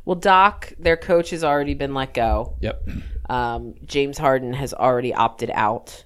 Well, 0.06 0.16
Doc, 0.16 0.74
their 0.78 0.98
coach 0.98 1.32
has 1.32 1.44
already 1.44 1.74
been 1.74 1.94
let 1.94 2.14
go. 2.14 2.58
Yep. 2.62 2.88
Um, 3.28 3.76
James 3.84 4.18
Harden 4.18 4.54
has 4.54 4.74
already 4.74 5.14
opted 5.14 5.52
out, 5.54 6.06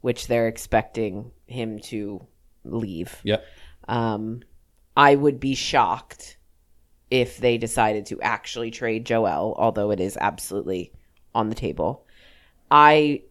which 0.00 0.26
they're 0.26 0.48
expecting 0.48 1.30
him 1.46 1.78
to 1.78 2.26
leave. 2.64 3.20
Yep. 3.22 3.44
Um, 3.88 4.42
I 4.96 5.14
would 5.14 5.38
be 5.38 5.54
shocked 5.54 6.38
if 7.10 7.38
they 7.38 7.56
decided 7.56 8.06
to 8.06 8.20
actually 8.20 8.72
trade 8.72 9.06
Joel, 9.06 9.54
although 9.56 9.92
it 9.92 10.00
is 10.00 10.16
absolutely 10.20 10.92
on 11.34 11.48
the 11.48 11.54
table. 11.54 12.04
I 12.70 13.22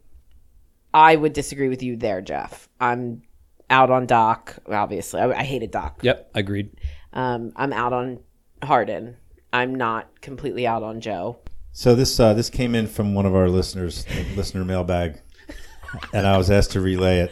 I 0.94 1.18
would 1.18 1.34
disagree 1.34 1.68
with 1.68 1.84
you 1.84 1.98
there, 1.98 2.22
Jeff. 2.22 2.70
I'm 2.80 3.24
out 3.70 3.92
on 3.92 4.06
Doc. 4.06 4.58
Obviously, 4.68 5.20
I, 5.20 5.40
I 5.40 5.44
hated 5.44 5.72
Doc. 5.72 6.00
Yep. 6.04 6.32
Agreed. 6.36 6.72
Um, 7.12 7.52
I'm 7.58 7.74
out 7.74 7.92
on 7.92 8.20
Harden. 8.64 9.18
I'm 9.56 9.74
not 9.76 10.22
completely 10.22 10.68
out 10.68 10.84
on 10.84 11.00
Joe. 11.00 11.38
So 11.72 11.96
this 11.96 12.20
uh, 12.20 12.34
this 12.34 12.50
came 12.50 12.76
in 12.76 12.88
from 12.88 13.14
one 13.16 13.26
of 13.26 13.34
our 13.36 13.50
listeners, 13.50 14.06
listener 14.36 14.66
mailbag, 14.66 15.22
and 16.14 16.28
I 16.28 16.38
was 16.38 16.52
asked 16.52 16.72
to 16.72 16.82
relay 16.82 17.20
it. 17.22 17.32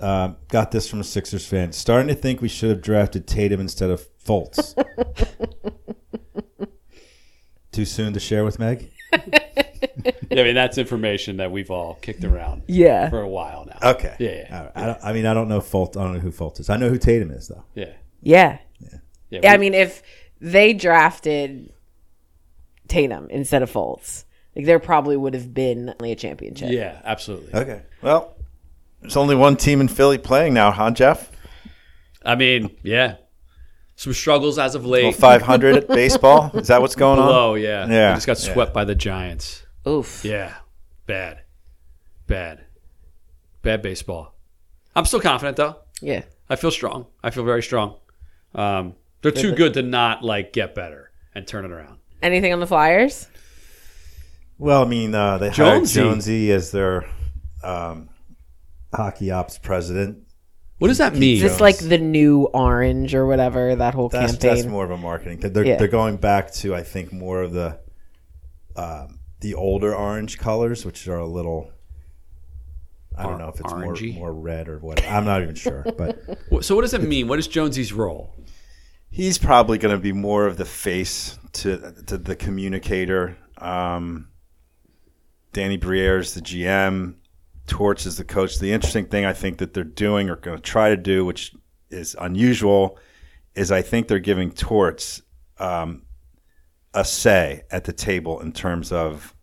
Uh, 0.00 0.32
got 0.48 0.70
this 0.70 0.88
from 0.88 1.00
a 1.00 1.04
Sixers 1.04 1.44
fan. 1.46 1.72
Starting 1.72 2.08
to 2.08 2.14
think 2.14 2.40
we 2.40 2.48
should 2.48 2.70
have 2.70 2.80
drafted 2.80 3.26
Tatum 3.26 3.60
instead 3.60 3.90
of 3.90 4.06
Fultz. 4.18 4.74
Too 7.72 7.84
soon 7.84 8.12
to 8.14 8.20
share 8.20 8.44
with 8.44 8.58
Meg? 8.58 8.90
Yeah, 9.12 10.40
I 10.40 10.44
mean 10.44 10.54
that's 10.54 10.78
information 10.78 11.36
that 11.38 11.50
we've 11.50 11.70
all 11.70 11.94
kicked 12.00 12.24
around 12.24 12.62
Yeah. 12.66 13.10
for 13.10 13.20
a 13.20 13.28
while 13.28 13.66
now. 13.66 13.90
Okay. 13.90 14.16
Yeah, 14.18 14.30
yeah. 14.30 14.58
All 14.58 14.64
right. 14.64 14.72
I, 14.74 14.86
don't, 14.86 14.98
I 15.04 15.12
mean, 15.12 15.26
I 15.26 15.34
don't 15.34 15.48
know 15.48 15.60
Fultz. 15.60 15.96
I 15.96 16.04
don't 16.04 16.14
know 16.14 16.20
who 16.20 16.30
Fultz 16.30 16.60
is. 16.60 16.70
I 16.70 16.76
know 16.76 16.88
who 16.88 16.98
Tatum 16.98 17.30
is, 17.30 17.48
though. 17.48 17.64
Yeah. 17.74 17.92
Yeah. 18.22 18.58
Yeah. 18.80 18.98
Yeah, 19.42 19.52
I 19.52 19.58
mean, 19.58 19.74
if 19.74 20.02
they 20.40 20.72
drafted 20.72 21.72
Tatum 22.88 23.28
instead 23.30 23.62
of 23.62 23.70
Fultz, 23.70 24.24
like 24.56 24.64
there 24.66 24.78
probably 24.78 25.16
would 25.16 25.34
have 25.34 25.52
been 25.54 25.94
only 26.00 26.12
a 26.12 26.16
championship. 26.16 26.70
yeah, 26.70 27.00
absolutely. 27.04 27.54
Okay. 27.54 27.82
Well, 28.02 28.36
there's 29.00 29.16
only 29.16 29.34
one 29.36 29.56
team 29.56 29.80
in 29.80 29.88
Philly 29.88 30.18
playing 30.18 30.54
now, 30.54 30.70
huh, 30.72 30.90
Jeff? 30.90 31.30
I 32.24 32.34
mean, 32.34 32.76
yeah. 32.82 33.16
Some 33.96 34.12
struggles 34.14 34.58
as 34.58 34.74
of 34.74 34.86
late. 34.86 35.04
Well, 35.04 35.12
500 35.12 35.76
at 35.76 35.88
baseball. 35.88 36.50
Is 36.54 36.68
that 36.68 36.80
what's 36.80 36.96
going 36.96 37.18
on? 37.18 37.28
Oh, 37.28 37.54
yeah. 37.54 37.86
Yeah, 37.86 38.10
We 38.12 38.16
just 38.16 38.26
got 38.26 38.38
swept 38.38 38.72
by 38.72 38.84
the 38.84 38.94
Giants. 38.94 39.62
Oof. 39.86 40.24
Yeah. 40.24 40.54
Bad. 41.06 41.40
Bad. 42.26 42.64
Bad 43.62 43.82
baseball. 43.82 44.34
I'm 44.96 45.04
still 45.04 45.20
confident 45.20 45.56
though. 45.56 45.76
Yeah. 46.00 46.22
I 46.48 46.56
feel 46.56 46.70
strong. 46.70 47.06
I 47.22 47.30
feel 47.30 47.44
very 47.44 47.62
strong. 47.62 47.96
Um, 48.54 48.94
they're 49.22 49.32
too 49.32 49.52
good 49.54 49.74
to 49.74 49.82
not 49.82 50.22
like 50.24 50.52
get 50.52 50.74
better 50.74 51.10
and 51.34 51.46
turn 51.46 51.64
it 51.64 51.70
around. 51.70 51.98
Anything 52.22 52.52
on 52.52 52.60
the 52.60 52.66
Flyers? 52.66 53.28
Well, 54.58 54.82
I 54.84 54.86
mean, 54.88 55.14
uh, 55.14 55.38
they 55.38 55.50
Jonesy. 55.50 56.00
hired 56.00 56.12
Jonesy 56.14 56.52
as 56.52 56.70
their 56.70 57.08
um, 57.62 58.10
hockey 58.94 59.30
ops 59.30 59.58
president. 59.58 60.18
What 60.78 60.88
does 60.88 60.98
that 60.98 61.14
mean? 61.14 61.36
Is 61.36 61.42
this 61.42 61.60
like 61.60 61.78
the 61.78 61.98
new 61.98 62.44
orange 62.54 63.14
or 63.14 63.26
whatever 63.26 63.74
that 63.76 63.94
whole 63.94 64.08
That's 64.08 64.32
campaign? 64.32 64.56
that's 64.56 64.66
more 64.66 64.84
of 64.84 64.90
a 64.90 64.96
marketing. 64.96 65.38
thing. 65.38 65.52
They're 65.52 65.64
Yeah. 65.66 65.76
they're 65.76 65.88
going 65.88 66.16
back 66.16 66.52
to 66.54 66.74
I 66.74 66.82
think 66.82 67.12
more 67.12 67.42
of 67.42 67.52
the 67.52 67.78
um, 68.76 69.18
the 69.40 69.54
older 69.54 69.94
orange 69.94 70.38
colors, 70.38 70.84
which 70.86 71.06
are 71.08 71.18
a 71.18 71.26
little. 71.26 71.70
I 73.18 73.24
don't 73.24 73.38
know 73.38 73.48
if 73.48 73.60
it's 73.60 73.70
more, 73.74 73.94
orangey? 73.94 74.14
more 74.14 74.32
red 74.32 74.68
or 74.68 74.78
what. 74.78 75.04
I'm 75.06 75.26
not 75.26 75.42
even 75.42 75.54
sure, 75.54 75.84
but 75.98 76.22
Wh- 76.52 76.62
so 76.62 76.74
what 76.74 76.82
does 76.82 76.92
that 76.92 77.02
mean? 77.02 77.28
What 77.28 77.38
is 77.38 77.46
Jonesy's 77.46 77.92
role? 77.92 78.34
He's 79.10 79.38
probably 79.38 79.78
going 79.78 79.94
to 79.94 80.00
be 80.00 80.12
more 80.12 80.46
of 80.46 80.56
the 80.56 80.64
face 80.64 81.38
to 81.52 81.92
to 82.06 82.16
the 82.18 82.36
communicator. 82.36 83.36
Um, 83.58 84.28
Danny 85.52 85.76
Briere 85.76 86.18
is 86.18 86.34
the 86.34 86.40
GM. 86.40 87.16
Torch 87.66 88.06
is 88.06 88.16
the 88.16 88.24
coach. 88.24 88.58
The 88.58 88.72
interesting 88.72 89.06
thing 89.06 89.24
I 89.24 89.32
think 89.32 89.58
that 89.58 89.74
they're 89.74 89.84
doing 89.84 90.28
or 90.30 90.36
going 90.36 90.56
to 90.56 90.62
try 90.62 90.88
to 90.88 90.96
do, 90.96 91.24
which 91.24 91.54
is 91.90 92.16
unusual, 92.20 92.98
is 93.54 93.70
I 93.70 93.82
think 93.82 94.08
they're 94.08 94.18
giving 94.18 94.50
Torch 94.50 95.20
um, 95.58 96.02
a 96.94 97.04
say 97.04 97.62
at 97.70 97.84
the 97.84 97.92
table 97.92 98.40
in 98.40 98.52
terms 98.52 98.90
of 98.92 99.34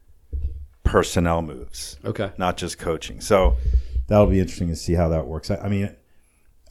personnel 0.83 1.41
moves 1.41 1.97
Okay. 2.05 2.31
not 2.37 2.55
just 2.57 2.77
coaching. 2.79 3.19
So 3.21 3.55
that'll 4.07 4.27
be 4.27 4.39
interesting 4.39 4.69
to 4.69 4.75
see 4.75 4.93
how 4.93 5.09
that 5.09 5.27
works. 5.27 5.51
I, 5.51 5.57
I 5.57 5.69
mean, 5.69 5.95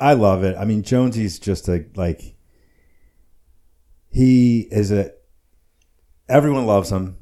I 0.00 0.14
love 0.14 0.44
it. 0.44 0.56
I 0.58 0.64
mean, 0.64 0.82
Jonesy's 0.82 1.38
just 1.38 1.68
a 1.68 1.84
like 1.94 2.34
he 4.16 4.60
is 4.70 4.90
a 4.90 5.12
everyone 6.26 6.64
loves 6.64 6.90
him. 6.90 7.18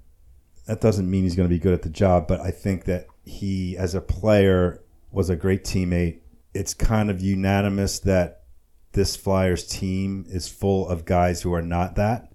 That 0.68 0.80
doesn't 0.80 1.10
mean 1.10 1.24
he's 1.24 1.34
going 1.34 1.48
to 1.48 1.52
be 1.52 1.58
good 1.58 1.74
at 1.74 1.82
the 1.82 1.90
job, 1.90 2.28
but 2.28 2.40
I 2.40 2.52
think 2.52 2.84
that 2.84 3.08
he, 3.24 3.76
as 3.76 3.96
a 3.96 4.00
player, 4.00 4.80
was 5.10 5.28
a 5.28 5.34
great 5.34 5.64
teammate. 5.64 6.20
It's 6.54 6.72
kind 6.72 7.10
of 7.10 7.20
unanimous 7.20 7.98
that 8.00 8.44
this 8.92 9.16
Flyers 9.16 9.66
team 9.66 10.24
is 10.28 10.46
full 10.46 10.88
of 10.88 11.04
guys 11.04 11.42
who 11.42 11.52
are 11.52 11.62
not 11.62 11.96
that. 11.96 12.32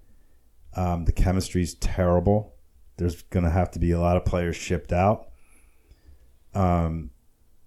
Um, 0.75 1.05
the 1.05 1.13
chemistry's 1.13 1.75
terrible. 1.75 2.53
There's 2.97 3.21
going 3.23 3.45
to 3.45 3.49
have 3.49 3.71
to 3.71 3.79
be 3.79 3.91
a 3.91 3.99
lot 3.99 4.17
of 4.17 4.25
players 4.25 4.57
shipped 4.57 4.91
out. 4.91 5.29
Um, 6.53 7.11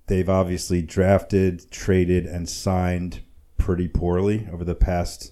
they've 0.09 0.29
obviously 0.29 0.83
drafted, 0.83 1.71
traded, 1.71 2.27
and 2.27 2.47
signed 2.47 3.21
pretty 3.57 3.89
poorly 3.89 4.47
over 4.53 4.63
the 4.63 4.75
past, 4.75 5.32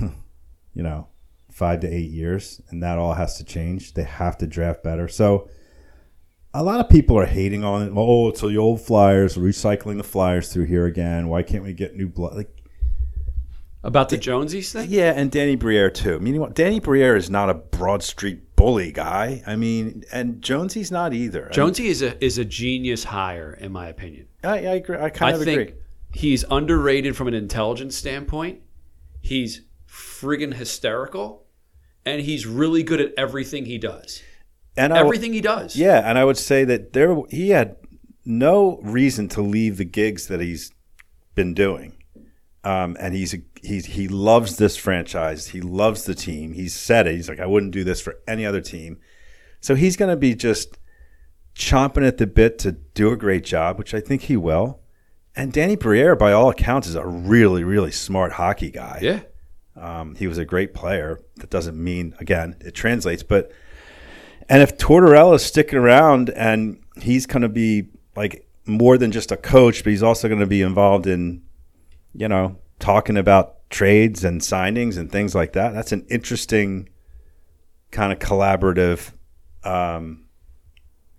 you 0.74 0.82
know, 0.82 1.08
five 1.50 1.80
to 1.80 1.88
eight 1.88 2.10
years, 2.10 2.60
and 2.70 2.82
that 2.82 2.98
all 2.98 3.14
has 3.14 3.36
to 3.38 3.44
change. 3.44 3.94
They 3.94 4.04
have 4.04 4.38
to 4.38 4.46
draft 4.46 4.82
better. 4.82 5.08
So, 5.08 5.48
a 6.52 6.62
lot 6.62 6.80
of 6.80 6.88
people 6.88 7.18
are 7.18 7.26
hating 7.26 7.64
on 7.64 7.82
it. 7.82 7.92
Oh, 7.94 8.28
it's 8.28 8.40
the 8.40 8.56
old 8.56 8.80
Flyers, 8.80 9.36
recycling 9.36 9.96
the 9.96 10.04
Flyers 10.04 10.52
through 10.52 10.64
here 10.66 10.86
again. 10.86 11.28
Why 11.28 11.42
can't 11.42 11.64
we 11.64 11.72
get 11.72 11.96
new 11.96 12.08
blood? 12.08 12.34
Like, 12.36 12.62
About 13.82 14.08
the 14.08 14.16
Jonesy's 14.16 14.72
thing? 14.72 14.86
yeah, 14.88 15.12
and 15.14 15.30
Danny 15.30 15.56
Briere 15.56 15.90
too. 15.90 16.18
Meaning, 16.20 16.40
what 16.40 16.54
Danny 16.54 16.80
Briere 16.80 17.16
is 17.16 17.28
not 17.28 17.50
a 17.50 17.54
Broad 17.54 18.02
Street 18.02 18.54
bully 18.56 18.92
guy. 18.92 19.42
I 19.46 19.56
mean, 19.56 20.04
and 20.12 20.40
Jonesy's 20.40 20.90
not 20.92 21.12
either. 21.12 21.50
Jonesy 21.52 21.88
is 21.88 22.02
a 22.02 22.24
is 22.24 22.38
a 22.38 22.44
genius 22.44 23.04
hire, 23.04 23.52
in 23.52 23.72
my 23.72 23.88
opinion. 23.88 24.28
I, 24.42 24.48
I 24.58 24.74
agree. 24.76 24.96
I 24.96 25.10
kind 25.10 25.34
I 25.34 25.38
of 25.38 25.44
think 25.44 25.60
agree. 25.60 25.74
he's 26.12 26.44
underrated 26.50 27.16
from 27.16 27.28
an 27.28 27.34
intelligence 27.34 27.96
standpoint. 27.96 28.60
He's 29.20 29.62
friggin' 29.94 30.54
hysterical, 30.54 31.46
and 32.04 32.20
he's 32.20 32.46
really 32.46 32.82
good 32.82 33.00
at 33.00 33.12
everything 33.16 33.66
he 33.66 33.78
does. 33.78 34.22
And 34.76 34.92
I, 34.92 34.98
Everything 34.98 35.32
he 35.32 35.40
does. 35.40 35.76
Yeah, 35.76 36.08
and 36.08 36.18
I 36.18 36.24
would 36.24 36.36
say 36.36 36.64
that 36.64 36.92
there 36.92 37.16
he 37.30 37.50
had 37.50 37.76
no 38.24 38.80
reason 38.82 39.28
to 39.28 39.42
leave 39.42 39.76
the 39.76 39.84
gigs 39.84 40.26
that 40.26 40.40
he's 40.40 40.72
been 41.34 41.54
doing. 41.54 41.96
Um, 42.64 42.96
and 42.98 43.14
he's 43.14 43.36
he's 43.62 43.86
he 43.86 44.08
loves 44.08 44.56
this 44.56 44.76
franchise. 44.76 45.48
He 45.48 45.60
loves 45.60 46.04
the 46.04 46.14
team. 46.14 46.54
He's 46.54 46.74
said 46.74 47.06
it. 47.06 47.14
He's 47.14 47.28
like, 47.28 47.40
I 47.40 47.46
wouldn't 47.46 47.72
do 47.72 47.84
this 47.84 48.00
for 48.00 48.16
any 48.26 48.44
other 48.44 48.60
team. 48.60 48.98
So 49.60 49.74
he's 49.74 49.96
going 49.96 50.10
to 50.10 50.16
be 50.16 50.34
just 50.34 50.78
chomping 51.54 52.06
at 52.06 52.18
the 52.18 52.26
bit 52.26 52.58
to 52.60 52.72
do 52.72 53.12
a 53.12 53.16
great 53.16 53.44
job, 53.44 53.78
which 53.78 53.94
I 53.94 54.00
think 54.00 54.22
he 54.22 54.36
will. 54.36 54.80
And 55.36 55.52
Danny 55.52 55.76
Briere, 55.76 56.16
by 56.16 56.32
all 56.32 56.50
accounts, 56.50 56.88
is 56.88 56.94
a 56.94 57.06
really, 57.06 57.64
really 57.64 57.90
smart 57.90 58.32
hockey 58.32 58.70
guy. 58.70 58.98
Yeah. 59.02 59.20
Um, 59.76 60.14
he 60.14 60.26
was 60.26 60.38
a 60.38 60.44
great 60.44 60.74
player. 60.74 61.20
That 61.36 61.50
doesn't 61.50 61.82
mean 61.82 62.14
again 62.20 62.56
it 62.60 62.72
translates, 62.74 63.22
but 63.22 63.50
and 64.48 64.62
if 64.62 64.76
Tortorella 64.76 65.36
is 65.36 65.44
sticking 65.44 65.78
around 65.78 66.30
and 66.30 66.78
he's 67.00 67.26
going 67.26 67.42
to 67.42 67.48
be 67.48 67.88
like 68.16 68.46
more 68.66 68.98
than 68.98 69.10
just 69.10 69.32
a 69.32 69.36
coach, 69.36 69.82
but 69.84 69.90
he's 69.90 70.02
also 70.02 70.28
going 70.28 70.40
to 70.40 70.46
be 70.46 70.62
involved 70.62 71.06
in, 71.06 71.42
you 72.14 72.28
know, 72.28 72.58
talking 72.78 73.16
about 73.16 73.68
trades 73.70 74.24
and 74.24 74.40
signings 74.40 74.96
and 74.96 75.10
things 75.10 75.34
like 75.34 75.52
that. 75.54 75.72
That's 75.72 75.92
an 75.92 76.06
interesting 76.08 76.88
kind 77.90 78.12
of 78.12 78.18
collaborative 78.18 79.12
um, 79.64 80.26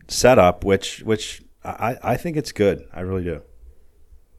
setup, 0.07 0.63
which 0.63 1.01
which 1.01 1.41
I, 1.63 1.97
I 2.03 2.17
think 2.17 2.38
it's 2.38 2.51
good. 2.51 2.88
I 2.93 3.01
really 3.01 3.24
do. 3.24 3.41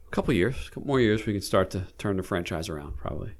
A 0.07 0.09
couple 0.11 0.33
years, 0.33 0.67
a 0.67 0.69
couple 0.69 0.87
more 0.87 1.01
years, 1.01 1.25
we 1.25 1.33
can 1.33 1.41
start 1.41 1.69
to 1.71 1.81
turn 1.97 2.15
the 2.15 2.23
franchise 2.23 2.69
around, 2.69 2.95
probably. 2.97 3.33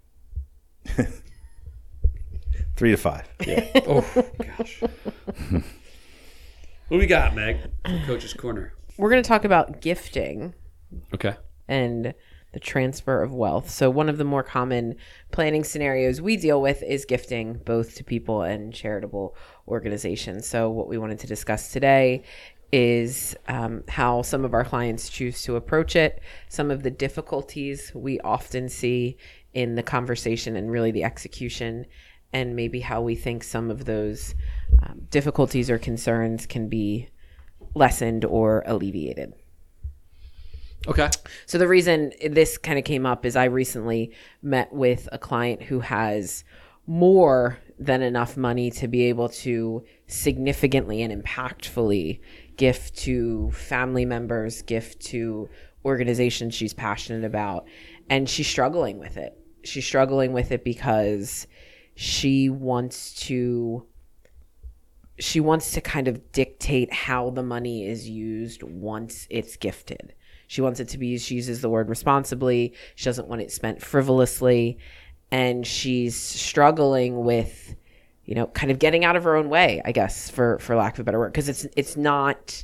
Three 2.75 2.91
to 2.91 2.97
five. 2.97 3.27
oh 3.87 4.05
gosh. 4.57 4.81
what 6.87 6.97
we 6.97 7.07
got, 7.07 7.33
Meg? 7.35 7.57
Coach's 8.05 8.33
corner. 8.33 8.73
We're 8.97 9.09
going 9.09 9.23
to 9.23 9.27
talk 9.27 9.45
about 9.45 9.81
gifting 9.81 10.53
Okay. 11.13 11.35
and 11.67 12.13
the 12.53 12.59
transfer 12.59 13.21
of 13.21 13.33
wealth. 13.33 13.69
So, 13.69 13.89
one 13.89 14.09
of 14.09 14.17
the 14.17 14.23
more 14.23 14.43
common 14.43 14.95
planning 15.31 15.63
scenarios 15.63 16.21
we 16.21 16.37
deal 16.37 16.61
with 16.61 16.81
is 16.83 17.05
gifting 17.05 17.55
both 17.65 17.95
to 17.95 18.03
people 18.03 18.41
and 18.43 18.73
charitable 18.73 19.35
organizations. 19.67 20.47
So, 20.47 20.69
what 20.69 20.87
we 20.87 20.97
wanted 20.97 21.19
to 21.19 21.27
discuss 21.27 21.71
today 21.71 22.23
is 22.71 23.35
um, 23.47 23.83
how 23.87 24.21
some 24.21 24.43
of 24.43 24.53
our 24.53 24.63
clients 24.65 25.09
choose 25.09 25.41
to 25.43 25.55
approach 25.55 25.95
it, 25.95 26.21
some 26.49 26.69
of 26.69 26.83
the 26.83 26.91
difficulties 26.91 27.91
we 27.95 28.19
often 28.21 28.69
see 28.69 29.17
in 29.57 29.73
the 29.73 29.81
conversation 29.81 30.55
and 30.55 30.69
really 30.69 30.91
the 30.91 31.03
execution, 31.03 31.83
and 32.31 32.55
maybe 32.55 32.79
how 32.79 33.01
we 33.01 33.15
think 33.15 33.43
some 33.43 33.71
of 33.71 33.85
those 33.85 34.35
um, 34.83 35.07
difficulties 35.09 35.67
or 35.67 35.79
concerns 35.79 36.45
can 36.45 36.69
be 36.69 37.09
lessened 37.73 38.23
or 38.23 38.61
alleviated. 38.67 39.33
Okay. 40.87 41.09
So 41.47 41.57
the 41.57 41.67
reason 41.67 42.11
this 42.29 42.59
kind 42.59 42.77
of 42.77 42.85
came 42.85 43.07
up 43.07 43.25
is 43.25 43.35
I 43.35 43.45
recently 43.45 44.13
met 44.43 44.71
with 44.71 45.09
a 45.11 45.17
client 45.17 45.63
who 45.63 45.79
has 45.79 46.43
more 46.85 47.57
than 47.79 48.03
enough 48.03 48.37
money 48.37 48.69
to 48.69 48.87
be 48.87 49.05
able 49.05 49.29
to 49.29 49.83
significantly 50.05 51.01
and 51.01 51.11
impactfully 51.11 52.19
gift 52.57 52.95
to 52.97 53.49
family 53.49 54.05
members, 54.05 54.61
gift 54.61 54.99
to 55.07 55.49
organizations 55.83 56.53
she's 56.53 56.75
passionate 56.75 57.25
about, 57.25 57.65
and 58.07 58.29
she's 58.29 58.47
struggling 58.47 58.99
with 58.99 59.17
it. 59.17 59.35
She's 59.67 59.85
struggling 59.85 60.33
with 60.33 60.51
it 60.51 60.63
because 60.63 61.47
she 61.95 62.49
wants 62.49 63.13
to 63.25 63.85
she 65.19 65.39
wants 65.39 65.71
to 65.71 65.81
kind 65.81 66.07
of 66.07 66.31
dictate 66.31 66.93
how 66.93 67.31
the 67.31 67.41
money 67.41 67.87
is 67.87 68.07
used 68.07 68.61
once 68.61 69.25
it's 69.31 69.57
gifted. 69.57 70.13
She 70.47 70.61
wants 70.61 70.79
it 70.79 70.89
to 70.89 70.97
be 70.97 71.17
she 71.17 71.35
uses 71.35 71.61
the 71.61 71.69
word 71.69 71.89
responsibly. 71.89 72.73
She 72.95 73.05
doesn't 73.05 73.27
want 73.27 73.41
it 73.41 73.51
spent 73.51 73.81
frivolously. 73.81 74.77
And 75.31 75.67
she's 75.67 76.15
struggling 76.15 77.25
with, 77.25 77.75
you 78.23 78.35
know, 78.35 78.47
kind 78.47 78.71
of 78.71 78.79
getting 78.79 79.03
out 79.03 79.17
of 79.17 79.25
her 79.25 79.35
own 79.35 79.49
way, 79.49 79.81
I 79.83 79.91
guess, 79.91 80.29
for, 80.29 80.57
for 80.59 80.75
lack 80.75 80.93
of 80.93 81.01
a 81.01 81.03
better 81.03 81.19
word. 81.19 81.33
Because 81.33 81.49
it's 81.49 81.65
it's 81.75 81.97
not 81.97 82.63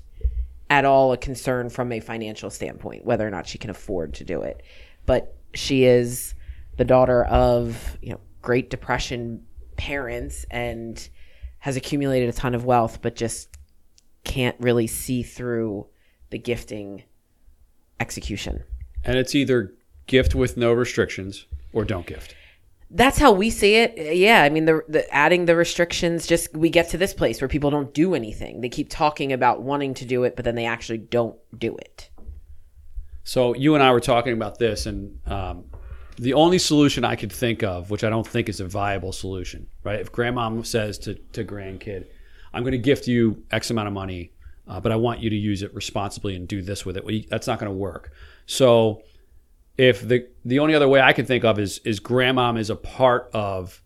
at 0.69 0.85
all 0.85 1.11
a 1.11 1.17
concern 1.17 1.69
from 1.69 1.91
a 1.91 1.99
financial 1.99 2.49
standpoint, 2.49 3.03
whether 3.03 3.27
or 3.27 3.31
not 3.31 3.47
she 3.47 3.57
can 3.57 3.69
afford 3.69 4.13
to 4.15 4.23
do 4.23 4.43
it. 4.43 4.63
But 5.05 5.35
she 5.53 5.83
is 5.83 6.35
the 6.77 6.85
daughter 6.85 7.23
of, 7.25 7.97
you 8.01 8.11
know, 8.11 8.19
Great 8.41 8.69
Depression 8.69 9.45
parents 9.77 10.45
and 10.51 11.09
has 11.59 11.75
accumulated 11.75 12.29
a 12.29 12.33
ton 12.33 12.55
of 12.55 12.65
wealth, 12.65 13.01
but 13.01 13.15
just 13.15 13.57
can't 14.23 14.55
really 14.59 14.87
see 14.87 15.23
through 15.23 15.87
the 16.29 16.37
gifting 16.37 17.03
execution. 17.99 18.63
And 19.03 19.17
it's 19.17 19.35
either 19.35 19.73
gift 20.07 20.35
with 20.35 20.57
no 20.57 20.73
restrictions 20.73 21.45
or 21.71 21.85
don't 21.85 22.05
gift. 22.05 22.35
That's 22.89 23.17
how 23.17 23.31
we 23.31 23.49
see 23.49 23.75
it. 23.75 24.15
Yeah, 24.15 24.43
I 24.43 24.49
mean, 24.49 24.65
the, 24.65 24.83
the 24.87 25.11
adding 25.13 25.45
the 25.45 25.55
restrictions, 25.55 26.27
just 26.27 26.55
we 26.55 26.69
get 26.69 26.89
to 26.89 26.97
this 26.97 27.13
place 27.13 27.41
where 27.41 27.47
people 27.47 27.71
don't 27.71 27.93
do 27.93 28.13
anything. 28.13 28.61
They 28.61 28.69
keep 28.69 28.89
talking 28.89 29.33
about 29.33 29.63
wanting 29.63 29.95
to 29.95 30.05
do 30.05 30.23
it, 30.23 30.35
but 30.35 30.45
then 30.45 30.55
they 30.55 30.65
actually 30.65 30.99
don't 30.99 31.35
do 31.57 31.75
it. 31.75 32.09
So 33.23 33.55
you 33.55 33.73
and 33.73 33.83
I 33.83 33.91
were 33.91 33.99
talking 33.99 34.33
about 34.33 34.59
this, 34.59 34.85
and 34.85 35.17
um, 35.25 35.65
the 36.17 36.33
only 36.33 36.59
solution 36.59 37.03
I 37.03 37.15
could 37.15 37.31
think 37.31 37.63
of, 37.63 37.89
which 37.89 38.03
I 38.03 38.09
don't 38.09 38.27
think 38.27 38.49
is 38.49 38.59
a 38.59 38.67
viable 38.67 39.11
solution, 39.11 39.67
right? 39.83 39.99
If 39.99 40.11
grandmom 40.11 40.65
says 40.65 40.97
to 40.99 41.15
to 41.15 41.43
grandkid, 41.43 42.05
"I'm 42.53 42.63
going 42.63 42.73
to 42.73 42.77
gift 42.77 43.07
you 43.07 43.43
X 43.51 43.69
amount 43.69 43.87
of 43.87 43.93
money 43.93 44.33
uh, 44.67 44.79
but 44.79 44.91
I 44.91 44.95
want 44.95 45.19
you 45.19 45.29
to 45.29 45.35
use 45.35 45.61
it 45.61 45.73
responsibly 45.73 46.35
and 46.35 46.47
do 46.47 46.61
this 46.61 46.85
with 46.85 46.97
it. 46.97 47.05
Well, 47.05 47.19
That's 47.29 47.47
not 47.47 47.59
going 47.59 47.71
to 47.71 47.77
work. 47.77 48.11
So 48.45 49.03
if 49.77 50.07
the 50.07 50.27
the 50.45 50.59
only 50.59 50.75
other 50.75 50.87
way 50.87 51.01
I 51.01 51.13
can 51.13 51.25
think 51.25 51.43
of 51.43 51.59
is 51.59 51.79
is 51.79 51.99
grandmom 51.99 52.57
is 52.57 52.69
a 52.69 52.75
part 52.75 53.29
of 53.33 53.81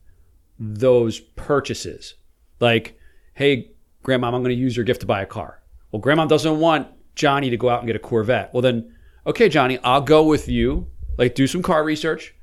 those 0.60 1.20
purchases. 1.20 2.16
Like, 2.60 3.00
hey, 3.34 3.72
grandmom, 4.04 4.34
I'm 4.34 4.44
going 4.44 4.46
to 4.46 4.54
use 4.56 4.76
your 4.76 4.84
gift 4.84 5.02
to 5.02 5.08
buy 5.08 5.22
a 5.22 5.26
car. 5.26 5.62
Well, 5.92 6.02
grandmom 6.02 6.28
doesn't 6.28 6.60
want 6.60 6.88
Johnny 7.16 7.50
to 7.50 7.58
go 7.58 7.70
out 7.70 7.80
and 7.80 7.88
get 7.88 7.96
a 7.96 8.00
Corvette. 8.00 8.54
Well, 8.54 8.62
then, 8.62 8.94
okay, 9.26 9.48
Johnny, 9.50 9.80
I'll 9.84 10.02
go 10.02 10.24
with 10.24 10.48
you. 10.48 10.88
Like, 11.18 11.36
do 11.36 11.48
some 11.48 11.62
car 11.62 11.84
research, 11.84 12.34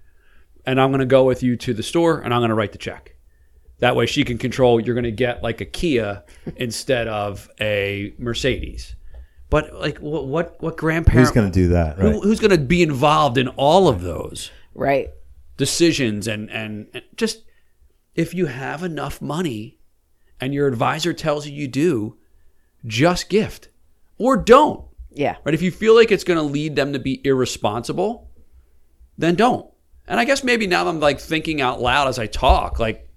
and 0.66 0.80
I'm 0.80 0.90
going 0.90 1.00
to 1.00 1.06
go 1.06 1.24
with 1.24 1.42
you 1.42 1.56
to 1.56 1.74
the 1.74 1.82
store, 1.82 2.20
and 2.20 2.32
I'm 2.34 2.40
going 2.40 2.48
to 2.50 2.54
write 2.54 2.72
the 2.72 2.78
check. 2.78 3.14
That 3.78 3.96
way, 3.96 4.06
she 4.06 4.24
can 4.24 4.38
control. 4.38 4.80
You're 4.80 4.94
going 4.94 5.04
to 5.04 5.10
get 5.10 5.42
like 5.42 5.60
a 5.60 5.64
Kia 5.64 6.22
instead 6.56 7.08
of 7.08 7.48
a 7.60 8.14
Mercedes. 8.18 8.94
But 9.50 9.74
like, 9.74 9.98
what 9.98 10.26
what 10.26 10.60
what 10.62 10.76
grandparent? 10.76 11.20
Who's 11.26 11.34
going 11.34 11.50
to 11.50 11.52
do 11.52 11.68
that? 11.68 11.98
Right. 11.98 12.12
who, 12.12 12.20
who's 12.20 12.40
going 12.40 12.50
to 12.50 12.58
be 12.58 12.82
involved 12.82 13.38
in 13.38 13.48
all 13.48 13.88
of 13.88 14.00
those? 14.02 14.50
Right. 14.74 15.10
decisions 15.56 16.26
and, 16.26 16.50
and 16.50 16.88
and 16.92 17.04
just 17.16 17.44
if 18.16 18.34
you 18.34 18.46
have 18.46 18.82
enough 18.82 19.20
money 19.22 19.78
and 20.40 20.52
your 20.52 20.66
advisor 20.66 21.12
tells 21.12 21.46
you 21.46 21.52
you 21.52 21.68
do 21.68 22.16
just 22.84 23.28
gift 23.28 23.68
or 24.18 24.36
don't 24.36 24.84
Yeah. 25.12 25.36
right 25.44 25.54
if 25.54 25.62
you 25.62 25.70
feel 25.70 25.94
like 25.94 26.10
it's 26.10 26.24
going 26.24 26.38
to 26.38 26.42
lead 26.42 26.74
them 26.74 26.92
to 26.92 26.98
be 26.98 27.20
irresponsible 27.24 28.28
then 29.16 29.34
don't 29.34 29.70
and 30.06 30.18
i 30.20 30.24
guess 30.24 30.44
maybe 30.44 30.66
now 30.66 30.86
i'm 30.86 31.00
like 31.00 31.20
thinking 31.20 31.60
out 31.60 31.80
loud 31.80 32.08
as 32.08 32.18
i 32.18 32.26
talk 32.26 32.78
like 32.78 33.08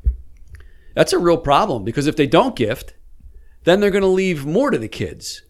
that's 0.95 1.13
a 1.13 1.19
real 1.19 1.37
problem 1.37 1.83
because 1.83 2.07
if 2.07 2.15
they 2.15 2.27
don't 2.27 2.55
gift 2.55 2.93
then 3.63 3.79
they're 3.79 3.91
going 3.91 4.01
to 4.01 4.07
leave 4.07 4.45
more 4.45 4.71
to 4.71 4.77
the 4.77 4.87
kids 4.87 5.43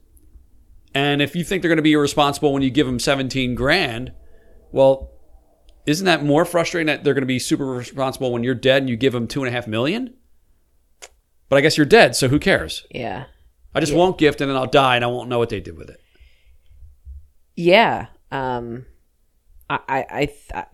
and 0.94 1.22
if 1.22 1.36
you 1.36 1.44
think 1.44 1.62
they're 1.62 1.70
going 1.70 1.78
to 1.78 1.84
be 1.84 1.94
irresponsible 1.94 2.54
when 2.54 2.64
you 2.64 2.70
give 2.70 2.88
them 2.88 3.00
17 3.00 3.56
grand 3.56 4.12
well 4.72 5.12
isn't 5.88 6.06
that 6.06 6.24
more 6.24 6.44
frustrating 6.44 6.88
that 6.88 7.06
they're 7.06 7.14
going 7.14 7.22
to 7.22 7.26
be 7.26 7.40
super 7.40 7.66
responsible 7.66 8.34
when 8.34 8.44
you're 8.44 8.54
dead 8.54 8.84
and 8.84 8.90
you 8.90 8.98
give 8.98 9.14
them 9.14 9.26
two 9.26 9.42
and 9.42 9.48
a 9.48 9.52
half 9.54 9.68
million? 9.68 10.14
But 11.48 11.56
I 11.56 11.62
guess 11.62 11.78
you're 11.78 11.86
dead, 11.86 12.14
so 12.14 12.28
who 12.28 12.40
cares? 12.40 12.86
Yeah. 12.92 13.28
I 13.74 13.80
just 13.80 13.94
won't 13.94 14.18
gift 14.18 14.42
and 14.42 14.50
then 14.50 14.58
I'll 14.58 14.68
die 14.68 14.98
and 14.98 15.06
I 15.06 15.08
won't 15.08 15.30
know 15.30 15.40
what 15.40 15.48
they 15.48 15.62
did 15.62 15.78
with 15.78 15.90
it. 15.90 16.02
Yeah. 17.56 18.08
Um, 18.32 18.86
I, 19.70 19.80
I, 19.90 20.34
I, 20.54 20.66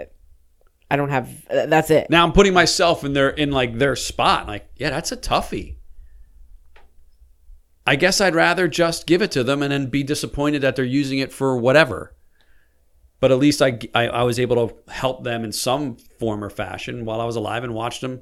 I, 0.91 0.95
don't 0.95 1.09
have. 1.09 1.45
That's 1.47 1.89
it. 1.89 2.09
Now 2.09 2.23
I'm 2.23 2.31
putting 2.31 2.53
myself 2.53 3.03
in 3.03 3.13
their 3.13 3.29
in 3.29 3.51
like 3.51 3.77
their 3.77 3.95
spot. 3.95 4.47
Like, 4.47 4.67
yeah, 4.75 4.91
that's 4.91 5.11
a 5.11 5.17
toughie. 5.17 5.77
I 7.85 7.95
guess 7.95 8.21
I'd 8.21 8.35
rather 8.35 8.67
just 8.67 9.07
give 9.07 9.21
it 9.21 9.31
to 9.31 9.43
them 9.43 9.61
and 9.61 9.71
then 9.71 9.87
be 9.87 10.03
disappointed 10.03 10.61
that 10.61 10.75
they're 10.75 10.85
using 10.85 11.19
it 11.19 11.33
for 11.33 11.57
whatever. 11.57 12.15
But 13.19 13.31
at 13.31 13.39
least 13.39 13.61
I, 13.61 13.79
I, 13.93 14.07
I 14.07 14.23
was 14.23 14.39
able 14.39 14.67
to 14.67 14.91
help 14.91 15.23
them 15.23 15.43
in 15.43 15.51
some 15.51 15.97
form 16.19 16.43
or 16.43 16.49
fashion 16.49 17.05
while 17.05 17.19
I 17.19 17.25
was 17.25 17.35
alive 17.35 17.63
and 17.63 17.73
watched 17.73 18.01
them 18.01 18.21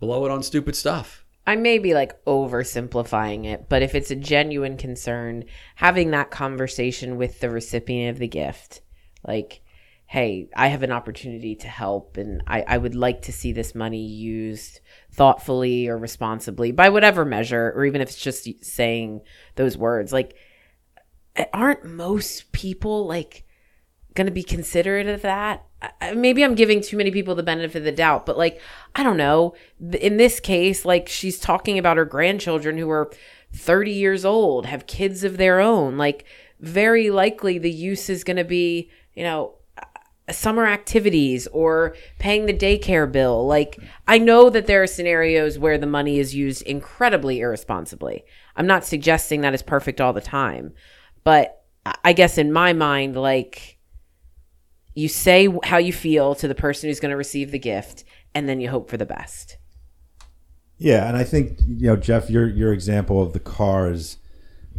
blow 0.00 0.26
it 0.26 0.30
on 0.30 0.42
stupid 0.42 0.76
stuff. 0.76 1.24
I 1.46 1.56
may 1.56 1.78
be 1.78 1.94
like 1.94 2.24
oversimplifying 2.24 3.44
it, 3.46 3.68
but 3.68 3.82
if 3.82 3.94
it's 3.94 4.10
a 4.10 4.16
genuine 4.16 4.76
concern, 4.76 5.44
having 5.76 6.10
that 6.10 6.30
conversation 6.30 7.16
with 7.16 7.40
the 7.40 7.50
recipient 7.50 8.10
of 8.10 8.18
the 8.18 8.26
gift, 8.26 8.80
like, 9.26 9.60
hey, 10.06 10.48
I 10.56 10.68
have 10.68 10.82
an 10.82 10.92
opportunity 10.92 11.56
to 11.56 11.68
help, 11.68 12.16
and 12.16 12.42
I, 12.46 12.64
I 12.66 12.78
would 12.78 12.94
like 12.94 13.22
to 13.22 13.32
see 13.32 13.52
this 13.52 13.74
money 13.74 14.06
used 14.06 14.80
thoughtfully 15.10 15.88
or 15.88 15.98
responsibly 15.98 16.70
by 16.70 16.88
whatever 16.88 17.24
measure, 17.24 17.72
or 17.74 17.84
even 17.84 18.00
if 18.00 18.10
it's 18.10 18.20
just 18.20 18.64
saying 18.64 19.22
those 19.56 19.76
words. 19.76 20.12
Like, 20.12 20.36
aren't 21.52 21.84
most 21.84 22.52
people 22.52 23.06
like 23.06 23.46
going 24.16 24.26
to 24.26 24.32
be 24.32 24.42
considerate 24.42 25.06
of 25.06 25.22
that. 25.22 25.64
Maybe 26.14 26.42
I'm 26.42 26.56
giving 26.56 26.80
too 26.80 26.96
many 26.96 27.12
people 27.12 27.36
the 27.36 27.42
benefit 27.44 27.76
of 27.76 27.84
the 27.84 27.92
doubt, 27.92 28.26
but 28.26 28.36
like, 28.36 28.60
I 28.96 29.04
don't 29.04 29.18
know. 29.18 29.54
In 30.00 30.16
this 30.16 30.40
case, 30.40 30.84
like, 30.84 31.08
she's 31.08 31.38
talking 31.38 31.78
about 31.78 31.98
her 31.98 32.04
grandchildren 32.04 32.78
who 32.78 32.90
are 32.90 33.12
30 33.52 33.92
years 33.92 34.24
old, 34.24 34.66
have 34.66 34.86
kids 34.86 35.22
of 35.22 35.36
their 35.36 35.60
own. 35.60 35.96
Like, 35.96 36.24
very 36.58 37.10
likely 37.10 37.58
the 37.58 37.70
use 37.70 38.08
is 38.08 38.24
going 38.24 38.38
to 38.38 38.44
be, 38.44 38.90
you 39.14 39.22
know, 39.22 39.54
summer 40.32 40.66
activities 40.66 41.46
or 41.48 41.94
paying 42.18 42.46
the 42.46 42.52
daycare 42.52 43.10
bill. 43.10 43.46
Like, 43.46 43.78
I 44.08 44.18
know 44.18 44.50
that 44.50 44.66
there 44.66 44.82
are 44.82 44.86
scenarios 44.86 45.58
where 45.58 45.78
the 45.78 45.86
money 45.86 46.18
is 46.18 46.34
used 46.34 46.62
incredibly 46.62 47.40
irresponsibly. 47.40 48.24
I'm 48.56 48.66
not 48.66 48.84
suggesting 48.84 49.40
that 49.40 49.54
is 49.54 49.62
perfect 49.62 50.00
all 50.00 50.12
the 50.12 50.20
time, 50.20 50.72
but 51.22 51.62
I- 52.02 52.12
guess 52.14 52.38
in 52.38 52.52
my 52.52 52.72
mind, 52.72 53.16
like, 53.16 53.78
you 54.94 55.08
say 55.08 55.48
how 55.62 55.76
you 55.76 55.92
feel 55.92 56.34
to 56.36 56.48
the 56.48 56.54
person 56.54 56.88
who's 56.88 57.00
going 57.00 57.10
to 57.10 57.16
receive 57.16 57.52
the 57.52 57.58
gift, 57.58 58.02
and 58.34 58.48
then 58.48 58.60
you 58.60 58.68
hope 58.70 58.90
for 58.90 58.96
the 58.96 59.06
best. 59.06 59.58
Yeah, 60.78 61.06
and 61.06 61.16
I 61.16 61.22
think 61.24 61.58
you 61.66 61.86
know, 61.88 61.96
Jeff, 61.96 62.28
your 62.30 62.48
your 62.48 62.72
example 62.72 63.22
of 63.22 63.32
the 63.32 63.40
car 63.40 63.90
is 63.90 64.16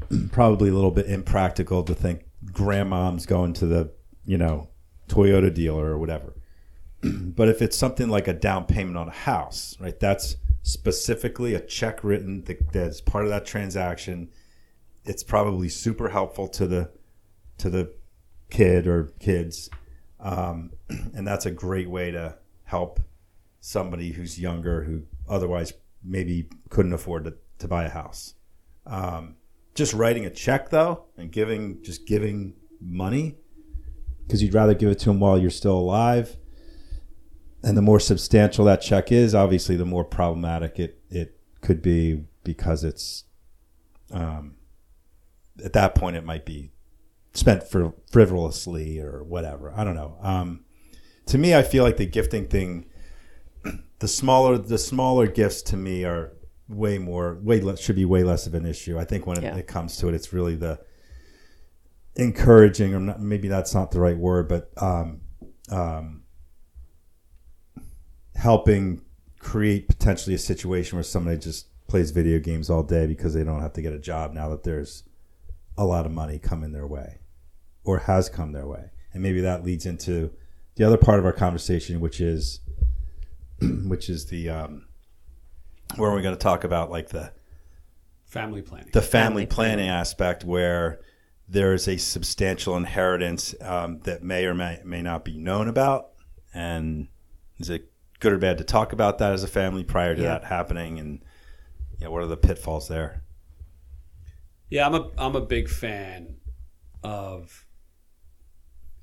probably 0.31 0.69
a 0.69 0.73
little 0.73 0.91
bit 0.91 1.07
impractical 1.07 1.83
to 1.83 1.93
think 1.93 2.23
grandmom's 2.51 3.25
going 3.25 3.53
to 3.53 3.65
the 3.65 3.91
you 4.25 4.38
know 4.38 4.69
Toyota 5.08 5.54
dealer 5.54 5.86
or 5.86 5.98
whatever. 5.98 6.34
but 7.02 7.48
if 7.48 7.62
it's 7.62 7.78
something 7.78 8.10
like 8.10 8.28
a 8.28 8.34
down 8.34 8.65
payment 8.65 8.98
on 8.98 9.08
a 9.08 9.12
house, 9.12 9.78
right? 9.80 10.00
That's 10.00 10.38
specifically 10.63 11.54
a 11.54 11.62
check 11.62 12.04
written 12.04 12.43
that, 12.43 12.72
that's 12.72 13.02
part 13.02 13.24
of 13.24 13.30
that 13.30 13.46
transaction. 13.46 14.30
It's 15.06 15.24
probably 15.24 15.70
super 15.70 16.10
helpful 16.10 16.48
to 16.50 16.67
the 16.67 16.91
to 17.60 17.70
the 17.70 17.91
kid 18.50 18.88
or 18.88 19.12
kids, 19.20 19.70
um, 20.20 20.72
and 20.89 21.26
that's 21.28 21.46
a 21.46 21.52
great 21.52 21.89
way 21.89 22.12
to 22.12 22.38
help 22.65 23.00
somebody 23.60 24.12
who's 24.12 24.39
younger 24.39 24.84
who 24.84 25.04
otherwise 25.28 25.74
maybe 26.04 26.50
couldn't 26.70 26.93
afford 26.93 27.26
to, 27.26 27.34
to 27.60 27.67
buy 27.67 27.86
a 27.86 27.89
house. 27.89 28.36
Um, 28.86 29.36
just 29.74 29.93
writing 29.93 30.26
a 30.26 30.30
check 30.30 30.70
though 30.70 31.06
and 31.17 31.32
giving 31.32 31.82
just 31.84 32.08
giving 32.08 32.54
money 32.82 33.38
because 34.27 34.43
you'd 34.43 34.53
rather 34.53 34.73
give 34.73 34.89
it 34.89 34.99
to 34.99 35.05
them 35.05 35.19
while 35.21 35.37
you're 35.39 35.49
still 35.49 35.77
alive. 35.77 36.35
And 37.63 37.75
the 37.77 37.81
more 37.81 37.99
substantial 37.99 38.65
that 38.65 38.81
check 38.81 39.11
is, 39.11 39.33
obviously, 39.33 39.75
the 39.77 39.85
more 39.85 40.03
problematic 40.03 40.77
it, 40.79 41.01
it 41.09 41.39
could 41.61 41.81
be 41.81 42.25
because 42.43 42.83
it's 42.83 43.23
um, 44.11 44.55
at 45.63 45.73
that 45.73 45.95
point 45.95 46.15
it 46.17 46.23
might 46.23 46.45
be 46.45 46.71
spent 47.33 47.63
for 47.63 47.93
frivolously 48.11 48.99
or 48.99 49.23
whatever. 49.23 49.73
I 49.75 49.83
don't 49.83 49.95
know. 49.95 50.17
Um, 50.21 50.65
to 51.27 51.37
me, 51.37 51.55
I 51.55 51.63
feel 51.63 51.83
like 51.83 51.97
the 51.97 52.05
gifting 52.05 52.47
thing 52.47 52.85
the 53.99 54.07
smaller 54.07 54.57
the 54.57 54.77
smaller 54.77 55.27
gifts 55.27 55.61
to 55.63 55.77
me 55.77 56.03
are 56.05 56.33
way 56.69 56.97
more 56.97 57.39
way 57.41 57.59
less 57.59 57.79
should 57.79 57.95
be 57.95 58.05
way 58.05 58.23
less 58.23 58.45
of 58.47 58.53
an 58.53 58.65
issue. 58.65 58.97
I 58.99 59.03
think 59.03 59.25
when 59.25 59.41
Yeah. 59.41 59.55
it, 59.55 59.59
it 59.59 59.67
comes 59.67 59.97
to 59.97 60.07
it, 60.09 60.13
it's 60.13 60.31
really 60.31 60.55
the 60.55 60.79
encouraging, 62.17 62.93
or 62.93 62.99
not, 62.99 63.21
maybe 63.21 63.47
that's 63.47 63.73
not 63.73 63.91
the 63.91 63.99
right 63.99 64.17
word, 64.17 64.49
but 64.49 64.71
um, 64.77 65.21
um, 65.71 66.23
helping 68.36 69.01
create 69.39 69.88
potentially 69.88 70.36
a 70.36 70.39
situation 70.39 70.97
where 70.97 71.03
somebody 71.03 71.38
just 71.38 71.67
plays 71.88 72.12
video 72.12 72.39
games 72.39 72.69
all 72.69 72.84
day 72.84 73.08
because 73.08 73.34
they 73.34 73.43
don't 73.43 73.62
have 73.62 73.73
to 73.73 73.82
get 73.82 73.93
a 73.93 73.99
job 73.99 74.34
now 74.34 74.49
that 74.49 74.63
there's 74.63 75.03
a 75.77 75.86
lot 75.86 76.06
of 76.06 76.12
money 76.12 76.38
coming 76.38 76.71
their 76.73 76.88
way 76.88 77.19
or 77.84 77.99
has 77.99 78.30
come 78.30 78.51
their 78.51 78.67
way, 78.67 78.89
and 79.13 79.23
maybe 79.23 79.41
that 79.41 79.63
leads 79.63 79.86
into 79.86 80.32
the 80.75 80.84
other 80.84 80.97
part 80.97 81.19
of 81.19 81.25
our 81.25 81.34
conversation, 81.34 81.99
which 81.99 82.19
is 82.19 82.60
which 83.62 84.10
is 84.10 84.25
the 84.25 84.49
um, 84.49 84.88
where 85.95 86.12
we're 86.12 86.21
going 86.21 86.36
to 86.36 86.39
talk 86.39 86.63
about 86.63 86.91
like 86.91 87.10
the 87.10 87.32
Family 88.25 88.62
planning. 88.62 88.89
the 88.91 89.01
family, 89.01 89.43
Family 89.43 89.45
planning, 89.45 89.88
aspect 89.88 90.43
where 90.43 90.99
there 91.47 91.73
is 91.73 91.88
a 91.88 91.97
substantial 91.97 92.75
inheritance 92.75 93.55
um, 93.62 93.99
that 94.01 94.21
may 94.23 94.45
or 94.45 94.53
may, 94.53 94.81
may 94.83 95.01
not 95.01 95.23
be 95.23 95.38
known 95.38 95.67
about 95.67 96.10
and 96.53 97.07
is 97.60 97.69
it 97.69 97.91
good 98.19 98.33
or 98.33 98.38
bad 98.38 98.57
to 98.57 98.63
talk 98.63 98.91
about 98.93 99.17
that 99.19 99.31
as 99.31 99.43
a 99.43 99.47
family 99.47 99.83
prior 99.83 100.15
to 100.15 100.21
Yeah. 100.21 100.29
that 100.29 100.43
happening 100.45 100.99
and 100.99 101.23
you 101.99 102.05
know, 102.05 102.12
what 102.12 102.21
are 102.23 102.27
the 102.27 102.38
pitfalls 102.38 102.88
there 102.88 103.23
Yeah, 104.69 104.86
I'm 104.86 104.95
a 104.95 105.10
I'm 105.17 105.36
a 105.36 105.41
big 105.41 105.69
fan 105.69 106.36
of 107.03 107.65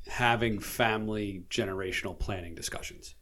having 0.07 0.59
family 0.59 1.45
generational 1.49 2.19
planning 2.19 2.55
discussions. 2.55 3.15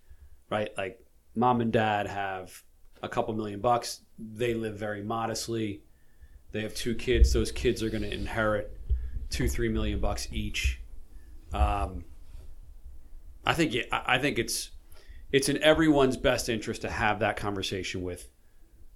Right? 0.50 0.70
Like 0.76 0.98
mom 1.37 1.61
and 1.61 1.72
dad 1.72 2.06
have 2.08 2.62
a 3.02 3.08
couple 3.08 3.32
million 3.35 3.61
bucks. 3.61 4.00
They 4.18 4.54
live 4.54 4.76
very 4.76 5.02
modestly. 5.02 5.82
They 6.50 6.62
have 6.62 6.74
two 6.74 6.94
kids. 6.94 7.32
Those 7.32 7.50
kids 7.52 7.82
are 7.82 7.88
going 7.90 8.02
to 8.02 8.12
inherit 8.12 8.76
two, 9.33 9.49
three 9.49 9.68
million 9.68 9.99
bucks 9.99 10.29
each. 10.31 10.81
Um, 11.53 12.05
I 13.45 13.55
think 13.55 13.75
I 13.90 14.18
think 14.18 14.38
it's 14.38 14.71
it's 15.33 15.49
in 15.49 15.61
everyone's 15.62 16.16
best 16.16 16.49
interest 16.49 16.83
to 16.83 16.90
have 16.90 17.21
that 17.21 17.37
conversation 17.37 18.03
with, 18.03 18.31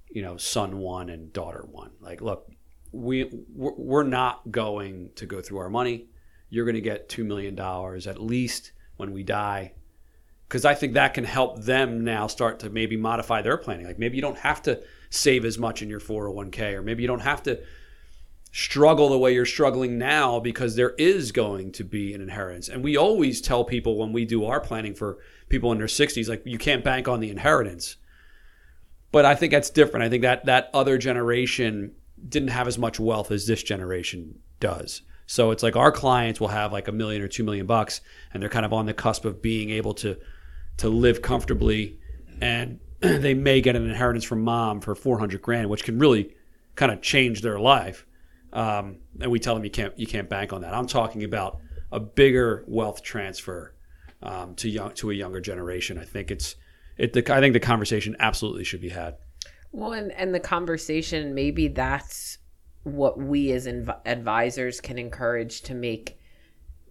you 0.08 0.22
know, 0.22 0.36
son 0.36 0.78
one 0.78 1.08
and 1.08 1.32
daughter 1.32 1.66
one. 1.70 1.90
Like, 2.00 2.20
look, 2.20 2.48
we 2.92 3.30
we're 3.52 3.74
we're 3.76 4.02
not 4.04 4.50
going 4.50 5.10
to 5.16 5.26
go 5.26 5.40
through 5.40 5.58
our 5.58 5.70
money. 5.70 6.08
You're 6.50 6.64
going 6.64 6.76
to 6.76 6.80
get 6.80 7.08
two 7.08 7.24
million 7.24 7.54
dollars 7.54 8.06
at 8.06 8.20
least 8.20 8.72
when 8.96 9.12
we 9.12 9.24
die, 9.24 9.72
because 10.48 10.64
I 10.64 10.74
think 10.74 10.94
that 10.94 11.14
can 11.14 11.24
help 11.24 11.62
them 11.62 12.04
now 12.04 12.28
start 12.28 12.60
to 12.60 12.70
maybe 12.70 12.96
modify 12.96 13.42
their 13.42 13.56
planning. 13.56 13.86
Like 13.86 13.98
maybe 13.98 14.16
you 14.16 14.22
don't 14.22 14.38
have 14.38 14.62
to 14.62 14.82
save 15.10 15.44
as 15.44 15.58
much 15.58 15.82
in 15.82 15.88
your 15.88 16.00
401k, 16.00 16.74
or 16.74 16.82
maybe 16.82 17.02
you 17.02 17.08
don't 17.08 17.20
have 17.20 17.42
to 17.44 17.60
struggle 18.56 19.10
the 19.10 19.18
way 19.18 19.34
you're 19.34 19.44
struggling 19.44 19.98
now 19.98 20.40
because 20.40 20.76
there 20.76 20.94
is 20.96 21.30
going 21.30 21.70
to 21.70 21.84
be 21.84 22.14
an 22.14 22.22
inheritance. 22.22 22.70
And 22.70 22.82
we 22.82 22.96
always 22.96 23.42
tell 23.42 23.64
people 23.64 23.98
when 23.98 24.14
we 24.14 24.24
do 24.24 24.46
our 24.46 24.60
planning 24.60 24.94
for 24.94 25.18
people 25.50 25.72
in 25.72 25.78
their 25.78 25.86
60s, 25.86 26.26
like 26.26 26.40
you 26.46 26.56
can't 26.56 26.82
bank 26.82 27.06
on 27.06 27.20
the 27.20 27.28
inheritance. 27.28 27.96
But 29.12 29.26
I 29.26 29.34
think 29.34 29.52
that's 29.52 29.68
different. 29.68 30.04
I 30.04 30.08
think 30.08 30.22
that 30.22 30.46
that 30.46 30.70
other 30.72 30.96
generation 30.96 31.92
didn't 32.26 32.48
have 32.48 32.66
as 32.66 32.78
much 32.78 32.98
wealth 32.98 33.30
as 33.30 33.46
this 33.46 33.62
generation 33.62 34.38
does. 34.58 35.02
So 35.26 35.50
it's 35.50 35.62
like 35.62 35.76
our 35.76 35.92
clients 35.92 36.40
will 36.40 36.48
have 36.48 36.72
like 36.72 36.88
a 36.88 36.92
million 36.92 37.20
or 37.20 37.28
two 37.28 37.44
million 37.44 37.66
bucks, 37.66 38.00
and 38.32 38.42
they're 38.42 38.48
kind 38.48 38.64
of 38.64 38.72
on 38.72 38.86
the 38.86 38.94
cusp 38.94 39.26
of 39.26 39.42
being 39.42 39.68
able 39.68 39.92
to 39.94 40.16
to 40.78 40.88
live 40.88 41.20
comfortably, 41.20 42.00
and 42.40 42.80
they 43.00 43.34
may 43.34 43.60
get 43.60 43.76
an 43.76 43.86
inheritance 43.86 44.24
from 44.24 44.40
mom 44.40 44.80
for 44.80 44.94
four 44.94 45.18
hundred 45.18 45.42
grand, 45.42 45.68
which 45.68 45.84
can 45.84 45.98
really 45.98 46.34
kind 46.74 46.90
of 46.90 47.02
change 47.02 47.42
their 47.42 47.58
life. 47.58 48.06
Um, 48.56 49.00
and 49.20 49.30
we 49.30 49.38
tell 49.38 49.54
them 49.54 49.64
you 49.64 49.70
can't 49.70 49.96
you 49.98 50.06
can't 50.06 50.30
bank 50.30 50.52
on 50.54 50.62
that. 50.62 50.72
I'm 50.72 50.86
talking 50.86 51.24
about 51.24 51.58
a 51.92 52.00
bigger 52.00 52.64
wealth 52.66 53.02
transfer 53.02 53.74
um, 54.22 54.54
to 54.56 54.68
young 54.68 54.94
to 54.94 55.10
a 55.10 55.14
younger 55.14 55.40
generation. 55.40 55.98
I 55.98 56.04
think 56.04 56.30
it's 56.30 56.56
it. 56.96 57.12
The, 57.12 57.34
I 57.34 57.40
think 57.40 57.52
the 57.52 57.60
conversation 57.60 58.16
absolutely 58.18 58.64
should 58.64 58.80
be 58.80 58.88
had. 58.88 59.18
Well, 59.72 59.92
and, 59.92 60.10
and 60.12 60.34
the 60.34 60.40
conversation, 60.40 61.34
maybe 61.34 61.68
that's 61.68 62.38
what 62.84 63.18
we 63.18 63.52
as 63.52 63.66
inv- 63.66 64.00
advisors 64.06 64.80
can 64.80 64.98
encourage 64.98 65.60
to 65.62 65.74
make 65.74 66.18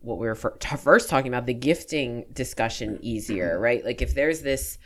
what 0.01 0.19
we 0.19 0.28
were 0.28 0.36
first 0.36 1.10
talking 1.10 1.30
about 1.34 1.47
the 1.47 1.54
gifting 1.56 2.25
discussion 2.32 2.99
easier, 3.01 3.60
right? 3.60 3.84
Like 3.84 4.04
if 4.04 4.13
there's 4.13 4.41
this 4.41 4.78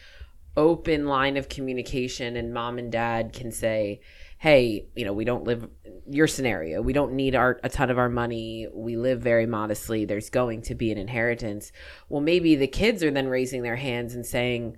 open 0.55 1.07
line 1.07 1.35
of 1.35 1.49
communication 1.49 2.37
and 2.37 2.53
mom 2.53 2.77
and 2.77 2.89
dad 2.89 3.33
can 3.33 3.51
say, 3.51 3.99
hey, 4.39 4.87
you 4.95 5.05
know, 5.05 5.13
we 5.13 5.25
don't 5.25 5.43
live 5.43 5.69
your 6.09 6.27
scenario. 6.27 6.81
We 6.81 6.93
don't 6.93 7.13
need 7.13 7.35
our 7.35 7.59
a 7.63 7.69
ton 7.69 7.89
of 7.89 7.97
our 7.97 8.09
money. 8.09 8.67
We 8.73 8.97
live 8.97 9.21
very 9.21 9.45
modestly. 9.45 10.05
There's 10.05 10.29
going 10.29 10.63
to 10.63 10.75
be 10.75 10.91
an 10.91 10.97
inheritance. 10.97 11.71
Well, 12.09 12.21
maybe 12.21 12.55
the 12.55 12.67
kids 12.67 13.03
are 13.03 13.11
then 13.11 13.27
raising 13.27 13.61
their 13.61 13.75
hands 13.75 14.15
and 14.15 14.25
saying, 14.25 14.77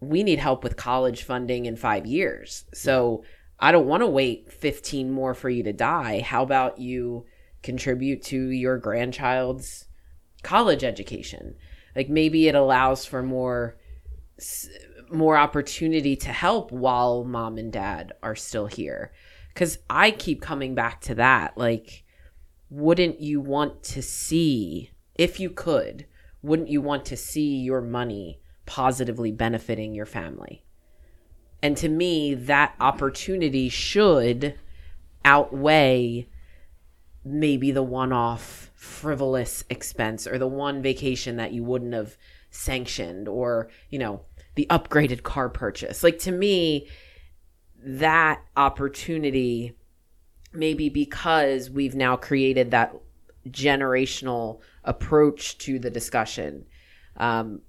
we 0.00 0.22
need 0.22 0.38
help 0.38 0.62
with 0.62 0.76
college 0.76 1.22
funding 1.22 1.66
in 1.66 1.76
5 1.76 2.06
years. 2.06 2.64
So, 2.74 3.24
I 3.60 3.72
don't 3.72 3.88
want 3.88 4.02
to 4.02 4.06
wait 4.06 4.52
15 4.52 5.10
more 5.10 5.34
for 5.34 5.50
you 5.50 5.64
to 5.64 5.72
die. 5.72 6.20
How 6.20 6.44
about 6.44 6.78
you 6.78 7.26
contribute 7.62 8.22
to 8.24 8.50
your 8.50 8.78
grandchild's 8.78 9.86
college 10.44 10.84
education? 10.84 11.56
Like 11.96 12.08
maybe 12.08 12.46
it 12.46 12.54
allows 12.54 13.04
for 13.04 13.20
more 13.20 13.76
more 15.12 15.36
opportunity 15.36 16.16
to 16.16 16.32
help 16.32 16.70
while 16.72 17.24
mom 17.24 17.58
and 17.58 17.72
dad 17.72 18.12
are 18.22 18.36
still 18.36 18.66
here. 18.66 19.12
Cuz 19.54 19.78
I 19.88 20.10
keep 20.10 20.40
coming 20.40 20.74
back 20.74 21.00
to 21.02 21.14
that. 21.16 21.56
Like 21.56 22.04
wouldn't 22.70 23.20
you 23.20 23.40
want 23.40 23.82
to 23.82 24.02
see 24.02 24.90
if 25.14 25.40
you 25.40 25.50
could, 25.50 26.06
wouldn't 26.42 26.68
you 26.68 26.80
want 26.80 27.04
to 27.06 27.16
see 27.16 27.56
your 27.56 27.80
money 27.80 28.40
positively 28.66 29.32
benefiting 29.32 29.94
your 29.94 30.06
family? 30.06 30.64
And 31.62 31.76
to 31.78 31.88
me, 31.88 32.34
that 32.34 32.74
opportunity 32.78 33.68
should 33.68 34.54
outweigh 35.24 36.28
maybe 37.24 37.70
the 37.70 37.82
one 37.82 38.12
off 38.12 38.70
frivolous 38.74 39.64
expense 39.68 40.26
or 40.26 40.38
the 40.38 40.46
one 40.46 40.80
vacation 40.80 41.36
that 41.36 41.52
you 41.52 41.64
wouldn't 41.64 41.94
have 41.94 42.16
sanctioned 42.50 43.26
or, 43.26 43.68
you 43.90 43.98
know, 43.98 44.22
the 44.58 44.66
upgraded 44.70 45.22
car 45.22 45.48
purchase. 45.48 46.02
Like 46.02 46.18
to 46.20 46.32
me, 46.32 46.88
that 47.80 48.42
opportunity, 48.56 49.76
maybe 50.52 50.88
because 50.88 51.70
we've 51.70 51.94
now 51.94 52.16
created 52.16 52.72
that 52.72 52.92
generational 53.48 54.58
approach 54.82 55.58
to 55.58 55.78
the 55.78 55.90
discussion, 55.90 56.66
um, 57.18 57.60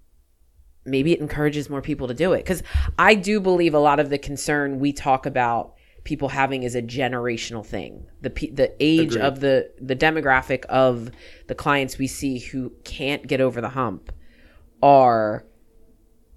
maybe 0.84 1.14
it 1.14 1.20
encourages 1.20 1.70
more 1.70 1.84
people 1.84 2.08
to 2.08 2.16
do 2.16 2.34
it. 2.34 2.40
Because 2.40 2.64
I 2.98 3.14
do 3.14 3.40
believe 3.40 3.76
a 3.76 3.80
lot 3.80 4.00
of 4.00 4.10
the 4.10 4.18
concern 4.18 4.80
we 4.80 4.92
talk 4.92 5.28
about 5.28 5.76
people 6.06 6.30
having 6.30 6.64
is 6.64 6.74
a 6.74 6.82
generational 6.82 7.64
thing. 7.64 8.08
The 8.22 8.30
the 8.52 8.74
age 8.80 9.12
Agreed. 9.12 9.22
of 9.22 9.40
the 9.42 9.72
the 9.80 9.96
demographic 9.96 10.66
of 10.66 11.12
the 11.46 11.54
clients 11.54 12.00
we 12.00 12.08
see 12.08 12.40
who 12.40 12.72
can't 12.84 13.28
get 13.28 13.42
over 13.42 13.62
the 13.62 13.70
hump 13.70 14.12
are 14.82 15.46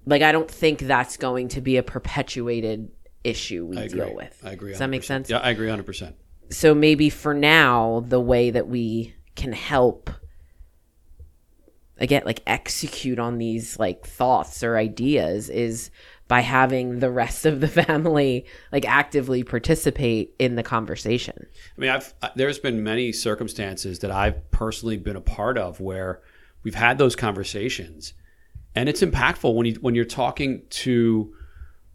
like 0.05 0.21
I 0.21 0.31
don't 0.31 0.49
think 0.49 0.79
that's 0.79 1.17
going 1.17 1.49
to 1.49 1.61
be 1.61 1.77
a 1.77 1.83
perpetuated 1.83 2.91
issue 3.23 3.65
we 3.65 3.87
deal 3.87 4.13
with. 4.13 4.39
I 4.43 4.51
agree. 4.51 4.71
100%. 4.71 4.73
Does 4.73 4.79
that 4.79 4.89
make 4.89 5.03
sense? 5.03 5.29
Yeah, 5.29 5.37
I 5.37 5.51
agree 5.51 5.67
100%. 5.67 6.13
So 6.49 6.75
maybe 6.75 7.09
for 7.09 7.33
now 7.33 8.03
the 8.07 8.19
way 8.19 8.51
that 8.51 8.67
we 8.67 9.15
can 9.35 9.53
help 9.53 10.09
again 11.97 12.23
like 12.25 12.41
execute 12.45 13.19
on 13.19 13.37
these 13.37 13.79
like 13.79 14.05
thoughts 14.05 14.63
or 14.63 14.77
ideas 14.77 15.49
is 15.49 15.89
by 16.27 16.41
having 16.41 16.99
the 16.99 17.11
rest 17.11 17.45
of 17.45 17.61
the 17.61 17.67
family 17.85 18.45
like 18.71 18.85
actively 18.85 19.43
participate 19.43 20.33
in 20.39 20.55
the 20.55 20.63
conversation. 20.63 21.47
I 21.77 21.81
mean, 21.81 21.89
I've 21.89 22.13
there's 22.35 22.59
been 22.59 22.83
many 22.83 23.11
circumstances 23.11 23.99
that 23.99 24.11
I've 24.11 24.51
personally 24.51 24.97
been 24.97 25.15
a 25.15 25.21
part 25.21 25.57
of 25.57 25.79
where 25.79 26.21
we've 26.63 26.75
had 26.75 26.97
those 26.97 27.15
conversations 27.15 28.13
and 28.75 28.89
it's 28.89 29.01
impactful 29.01 29.53
when 29.53 29.65
you 29.65 29.75
when 29.75 29.95
you're 29.95 30.05
talking 30.05 30.63
to 30.69 31.33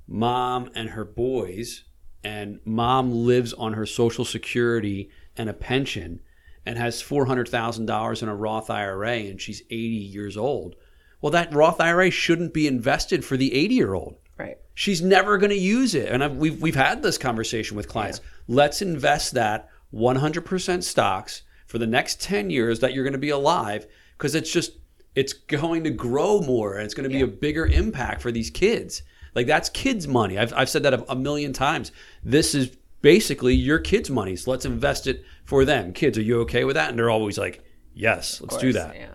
mom 0.06 0.70
and 0.74 0.90
her 0.90 1.04
boys 1.04 1.84
and 2.24 2.60
mom 2.64 3.12
lives 3.12 3.52
on 3.52 3.74
her 3.74 3.86
social 3.86 4.24
security 4.24 5.10
and 5.36 5.48
a 5.48 5.52
pension 5.52 6.20
and 6.66 6.76
has 6.76 7.02
$400,000 7.02 8.22
in 8.22 8.28
a 8.28 8.34
Roth 8.34 8.68
IRA 8.68 9.16
and 9.16 9.40
she's 9.40 9.62
80 9.70 9.76
years 9.76 10.36
old. 10.36 10.74
Well, 11.20 11.30
that 11.30 11.54
Roth 11.54 11.80
IRA 11.80 12.10
shouldn't 12.10 12.52
be 12.52 12.66
invested 12.66 13.24
for 13.24 13.36
the 13.36 13.54
80 13.54 13.74
year 13.74 13.94
old. 13.94 14.16
Right. 14.36 14.58
She's 14.74 15.02
never 15.02 15.38
going 15.38 15.50
to 15.50 15.58
use 15.58 15.94
it. 15.94 16.10
And 16.10 16.22
I've, 16.22 16.36
we've, 16.36 16.60
we've 16.60 16.76
had 16.76 17.02
this 17.02 17.18
conversation 17.18 17.76
with 17.76 17.88
clients. 17.88 18.20
Yeah. 18.22 18.56
Let's 18.56 18.82
invest 18.82 19.34
that 19.34 19.68
100% 19.92 20.82
stocks 20.82 21.42
for 21.66 21.78
the 21.78 21.86
next 21.86 22.20
10 22.20 22.50
years 22.50 22.80
that 22.80 22.92
you're 22.92 23.04
going 23.04 23.12
to 23.12 23.18
be 23.18 23.30
alive 23.30 23.86
because 24.16 24.34
it's 24.34 24.52
just 24.52 24.72
it's 25.14 25.32
going 25.32 25.84
to 25.84 25.90
grow 25.90 26.40
more 26.40 26.74
and 26.74 26.84
it's 26.84 26.94
going 26.94 27.08
to 27.08 27.12
be 27.12 27.18
yeah. 27.18 27.24
a 27.24 27.28
bigger 27.28 27.66
impact 27.66 28.22
for 28.22 28.30
these 28.30 28.50
kids. 28.50 29.02
Like 29.34 29.46
that's 29.46 29.68
kids' 29.68 30.08
money. 30.08 30.38
I've, 30.38 30.52
I've 30.54 30.68
said 30.68 30.82
that 30.84 30.94
a, 30.94 31.12
a 31.12 31.16
million 31.16 31.52
times. 31.52 31.92
This 32.22 32.54
is 32.54 32.76
basically 33.02 33.54
your 33.54 33.78
kids' 33.78 34.10
money. 34.10 34.36
So 34.36 34.50
let's 34.50 34.64
invest 34.64 35.06
it 35.06 35.24
for 35.44 35.64
them. 35.64 35.92
Kids, 35.92 36.18
are 36.18 36.22
you 36.22 36.40
okay 36.40 36.64
with 36.64 36.74
that? 36.74 36.90
And 36.90 36.98
they're 36.98 37.10
always 37.10 37.38
like, 37.38 37.64
yes, 37.94 38.40
let's 38.40 38.54
course, 38.54 38.62
do 38.62 38.72
that. 38.74 38.96
Yeah. 38.96 39.14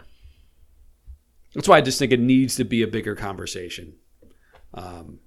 That's 1.54 1.68
why 1.68 1.78
I 1.78 1.82
just 1.82 2.00
think 2.00 2.12
it 2.12 2.20
needs 2.20 2.56
to 2.56 2.64
be 2.64 2.82
a 2.82 2.88
bigger 2.88 3.16
conversation. 3.16 3.96
Um, 4.74 5.20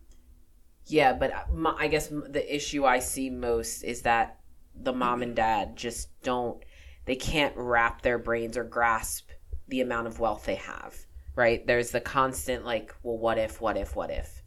yeah, 0.87 1.13
but 1.13 1.53
my, 1.55 1.75
I 1.79 1.89
guess 1.89 2.09
the 2.09 2.55
issue 2.55 2.85
I 2.85 2.99
see 2.99 3.31
most 3.31 3.83
is 3.83 4.03
that 4.03 4.41
the 4.75 4.93
mom 4.93 5.23
and 5.23 5.35
dad 5.35 5.77
just 5.77 6.09
don't, 6.23 6.63
they 7.05 7.17
can't 7.17 7.55
wrap 7.57 8.03
their 8.03 8.19
brains 8.19 8.57
or 8.57 8.65
grasp 8.65 9.26
the 9.69 9.81
amount 9.81 10.07
of 10.07 10.21
wealth 10.21 10.45
they 10.45 10.55
have, 10.57 10.95
right? 11.35 11.67
There's 11.67 11.91
the 11.91 12.01
constant, 12.01 12.65
like, 12.65 12.95
well, 13.03 13.19
what 13.19 13.39
if, 13.39 13.61
what 13.61 13.77
if, 13.77 13.97
what 13.97 14.11
if? 14.11 14.43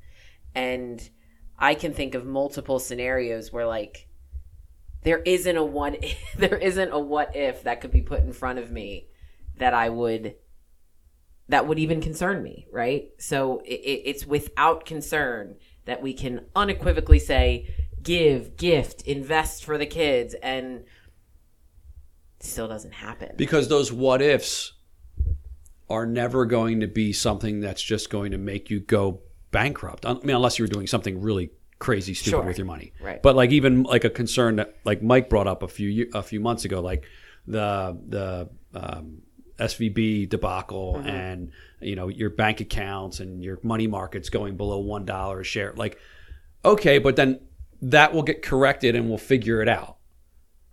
And 0.55 1.07
I 1.57 1.75
can 1.75 1.93
think 1.93 2.15
of 2.15 2.25
multiple 2.25 2.79
scenarios 2.79 3.51
where, 3.51 3.67
like, 3.67 4.07
there 5.03 5.19
isn't 5.19 5.57
a 5.57 5.63
one 5.63 5.95
there 6.37 6.57
isn't 6.57 6.91
a 6.91 6.99
what 6.99 7.35
if 7.35 7.63
that 7.63 7.81
could 7.81 7.91
be 7.91 8.01
put 8.01 8.21
in 8.21 8.33
front 8.33 8.59
of 8.59 8.71
me 8.71 9.07
that 9.57 9.73
I 9.73 9.89
would 9.89 10.35
that 11.47 11.67
would 11.67 11.79
even 11.79 11.99
concern 11.99 12.43
me, 12.43 12.67
right? 12.71 13.09
So 13.17 13.61
it, 13.65 13.81
it's 14.05 14.25
without 14.25 14.85
concern 14.85 15.55
that 15.85 16.01
we 16.01 16.13
can 16.13 16.45
unequivocally 16.55 17.17
say 17.17 17.73
give, 18.03 18.55
gift, 18.55 19.01
invest 19.01 19.65
for 19.65 19.77
the 19.77 19.87
kids 19.87 20.35
and 20.43 20.83
still 22.39 22.67
doesn't 22.67 22.93
happen. 22.93 23.31
Because 23.35 23.67
those 23.67 23.91
what 23.91 24.21
ifs 24.21 24.73
are 25.89 26.05
never 26.05 26.45
going 26.45 26.81
to 26.81 26.87
be 26.87 27.11
something 27.13 27.61
that's 27.61 27.81
just 27.81 28.09
going 28.09 28.31
to 28.31 28.37
make 28.37 28.69
you 28.69 28.79
go 28.79 29.21
bankrupt. 29.51 30.05
I 30.05 30.13
mean, 30.13 30.35
unless 30.35 30.59
you 30.59 30.63
were 30.63 30.69
doing 30.69 30.87
something 30.87 31.21
really 31.21 31.51
crazy 31.79 32.13
stupid 32.13 32.37
sure. 32.37 32.43
with 32.43 32.57
your 32.57 32.67
money. 32.67 32.93
Right. 33.01 33.21
But 33.21 33.35
like 33.35 33.51
even 33.51 33.83
like 33.83 34.03
a 34.03 34.09
concern 34.09 34.57
that 34.57 34.75
like 34.83 35.01
Mike 35.01 35.29
brought 35.29 35.47
up 35.47 35.63
a 35.63 35.67
few 35.67 36.09
a 36.13 36.21
few 36.21 36.39
months 36.39 36.65
ago, 36.65 36.81
like 36.81 37.05
the 37.47 37.97
the 38.07 38.49
um, 38.73 39.23
SVB 39.57 40.29
debacle 40.29 40.95
mm-hmm. 40.97 41.07
and 41.07 41.51
you 41.81 41.95
know 41.95 42.07
your 42.07 42.29
bank 42.29 42.61
accounts 42.61 43.19
and 43.19 43.43
your 43.43 43.59
money 43.63 43.87
markets 43.87 44.29
going 44.29 44.57
below 44.57 44.79
one 44.79 45.05
dollar 45.05 45.41
a 45.41 45.43
share. 45.43 45.73
Like, 45.75 45.97
okay, 46.63 46.99
but 46.99 47.15
then 47.15 47.39
that 47.81 48.13
will 48.13 48.23
get 48.23 48.41
corrected 48.41 48.95
and 48.95 49.07
we'll 49.07 49.17
figure 49.17 49.61
it 49.61 49.69
out. 49.69 49.97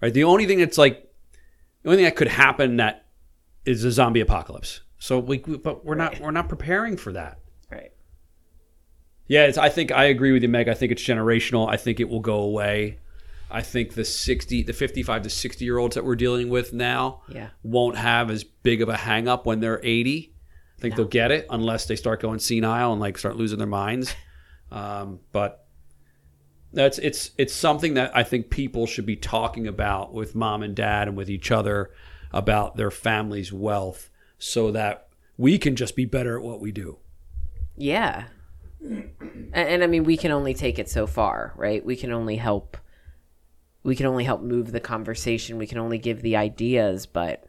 right? 0.02 0.12
The 0.12 0.24
only 0.24 0.46
thing 0.46 0.58
that's 0.58 0.78
like 0.78 1.08
the 1.82 1.90
only 1.90 1.98
thing 1.98 2.04
that 2.04 2.16
could 2.16 2.28
happen 2.28 2.76
that 2.76 3.06
is 3.64 3.84
a 3.84 3.92
zombie 3.92 4.20
apocalypse. 4.20 4.80
So 4.98 5.18
we, 5.18 5.38
but 5.38 5.84
we're 5.84 5.94
not 5.94 6.20
we're 6.20 6.30
not 6.30 6.48
preparing 6.48 6.96
for 6.96 7.12
that. 7.12 7.38
Right. 7.70 7.92
Yeah, 9.28 9.44
it's, 9.46 9.58
I 9.58 9.68
think 9.68 9.92
I 9.92 10.04
agree 10.04 10.32
with 10.32 10.42
you, 10.42 10.48
Meg. 10.48 10.68
I 10.68 10.74
think 10.74 10.92
it's 10.92 11.02
generational. 11.02 11.68
I 11.68 11.76
think 11.76 12.00
it 12.00 12.08
will 12.08 12.20
go 12.20 12.36
away. 12.40 12.98
I 13.50 13.62
think 13.62 13.94
the 13.94 14.04
sixty, 14.04 14.62
the 14.62 14.72
fifty-five 14.72 15.22
to 15.22 15.30
sixty 15.30 15.64
year 15.64 15.78
olds 15.78 15.94
that 15.94 16.04
we're 16.04 16.16
dealing 16.16 16.48
with 16.48 16.72
now 16.72 17.22
Yeah. 17.28 17.48
won't 17.62 17.96
have 17.96 18.30
as 18.30 18.42
big 18.44 18.82
of 18.82 18.88
a 18.88 18.96
hang 18.96 19.28
up 19.28 19.46
when 19.46 19.60
they're 19.60 19.80
eighty. 19.84 20.32
I 20.78 20.80
think 20.80 20.96
they'll 20.96 21.06
get 21.06 21.30
it 21.30 21.46
unless 21.50 21.86
they 21.86 21.96
start 21.96 22.20
going 22.20 22.38
senile 22.38 22.92
and 22.92 23.00
like 23.00 23.16
start 23.18 23.36
losing 23.36 23.58
their 23.58 23.66
minds. 23.66 24.14
Um, 24.68 25.20
but 25.30 25.64
that's 26.72 26.98
it's 26.98 27.30
it's 27.38 27.54
something 27.54 27.94
that 27.94 28.10
I 28.16 28.24
think 28.24 28.50
people 28.50 28.88
should 28.88 29.06
be 29.06 29.14
talking 29.14 29.68
about 29.68 30.12
with 30.12 30.34
mom 30.34 30.64
and 30.64 30.74
dad 30.74 31.06
and 31.06 31.16
with 31.16 31.30
each 31.30 31.52
other 31.52 31.92
about 32.32 32.74
their 32.76 32.90
family's 32.90 33.52
wealth, 33.52 34.10
so 34.38 34.70
that 34.70 35.08
we 35.36 35.58
can 35.58 35.76
just 35.76 35.96
be 35.96 36.04
better 36.04 36.36
at 36.36 36.42
what 36.42 36.60
we 36.60 36.72
do. 36.72 36.98
Yeah. 37.76 38.24
And, 38.80 39.10
and 39.52 39.82
I 39.82 39.86
mean, 39.86 40.04
we 40.04 40.16
can 40.16 40.30
only 40.30 40.54
take 40.54 40.78
it 40.78 40.88
so 40.88 41.06
far, 41.06 41.52
right? 41.56 41.84
We 41.84 41.96
can 41.96 42.12
only 42.12 42.36
help. 42.36 42.76
We 43.82 43.96
can 43.96 44.06
only 44.06 44.24
help 44.24 44.42
move 44.42 44.72
the 44.72 44.80
conversation. 44.80 45.58
We 45.58 45.66
can 45.66 45.78
only 45.78 45.98
give 45.98 46.22
the 46.22 46.36
ideas, 46.36 47.06
but 47.06 47.44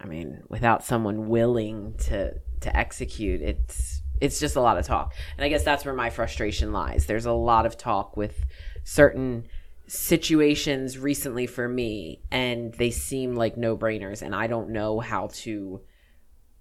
I 0.00 0.06
mean, 0.06 0.42
without 0.48 0.84
someone 0.84 1.28
willing 1.28 1.94
to 2.06 2.34
to 2.60 2.76
execute, 2.76 3.40
it's 3.40 4.02
it's 4.20 4.38
just 4.38 4.56
a 4.56 4.60
lot 4.60 4.78
of 4.78 4.84
talk. 4.84 5.14
And 5.36 5.44
I 5.44 5.48
guess 5.48 5.64
that's 5.64 5.84
where 5.84 5.94
my 5.94 6.10
frustration 6.10 6.72
lies. 6.72 7.06
There's 7.06 7.26
a 7.26 7.32
lot 7.32 7.66
of 7.66 7.76
talk 7.76 8.16
with 8.16 8.44
certain 8.84 9.46
situations 9.92 10.96
recently 10.96 11.46
for 11.46 11.68
me, 11.68 12.22
and 12.30 12.72
they 12.74 12.90
seem 12.90 13.34
like 13.36 13.58
no 13.58 13.76
brainers, 13.76 14.22
and 14.22 14.34
I 14.34 14.46
don't 14.46 14.70
know 14.70 15.00
how 15.00 15.28
to 15.34 15.82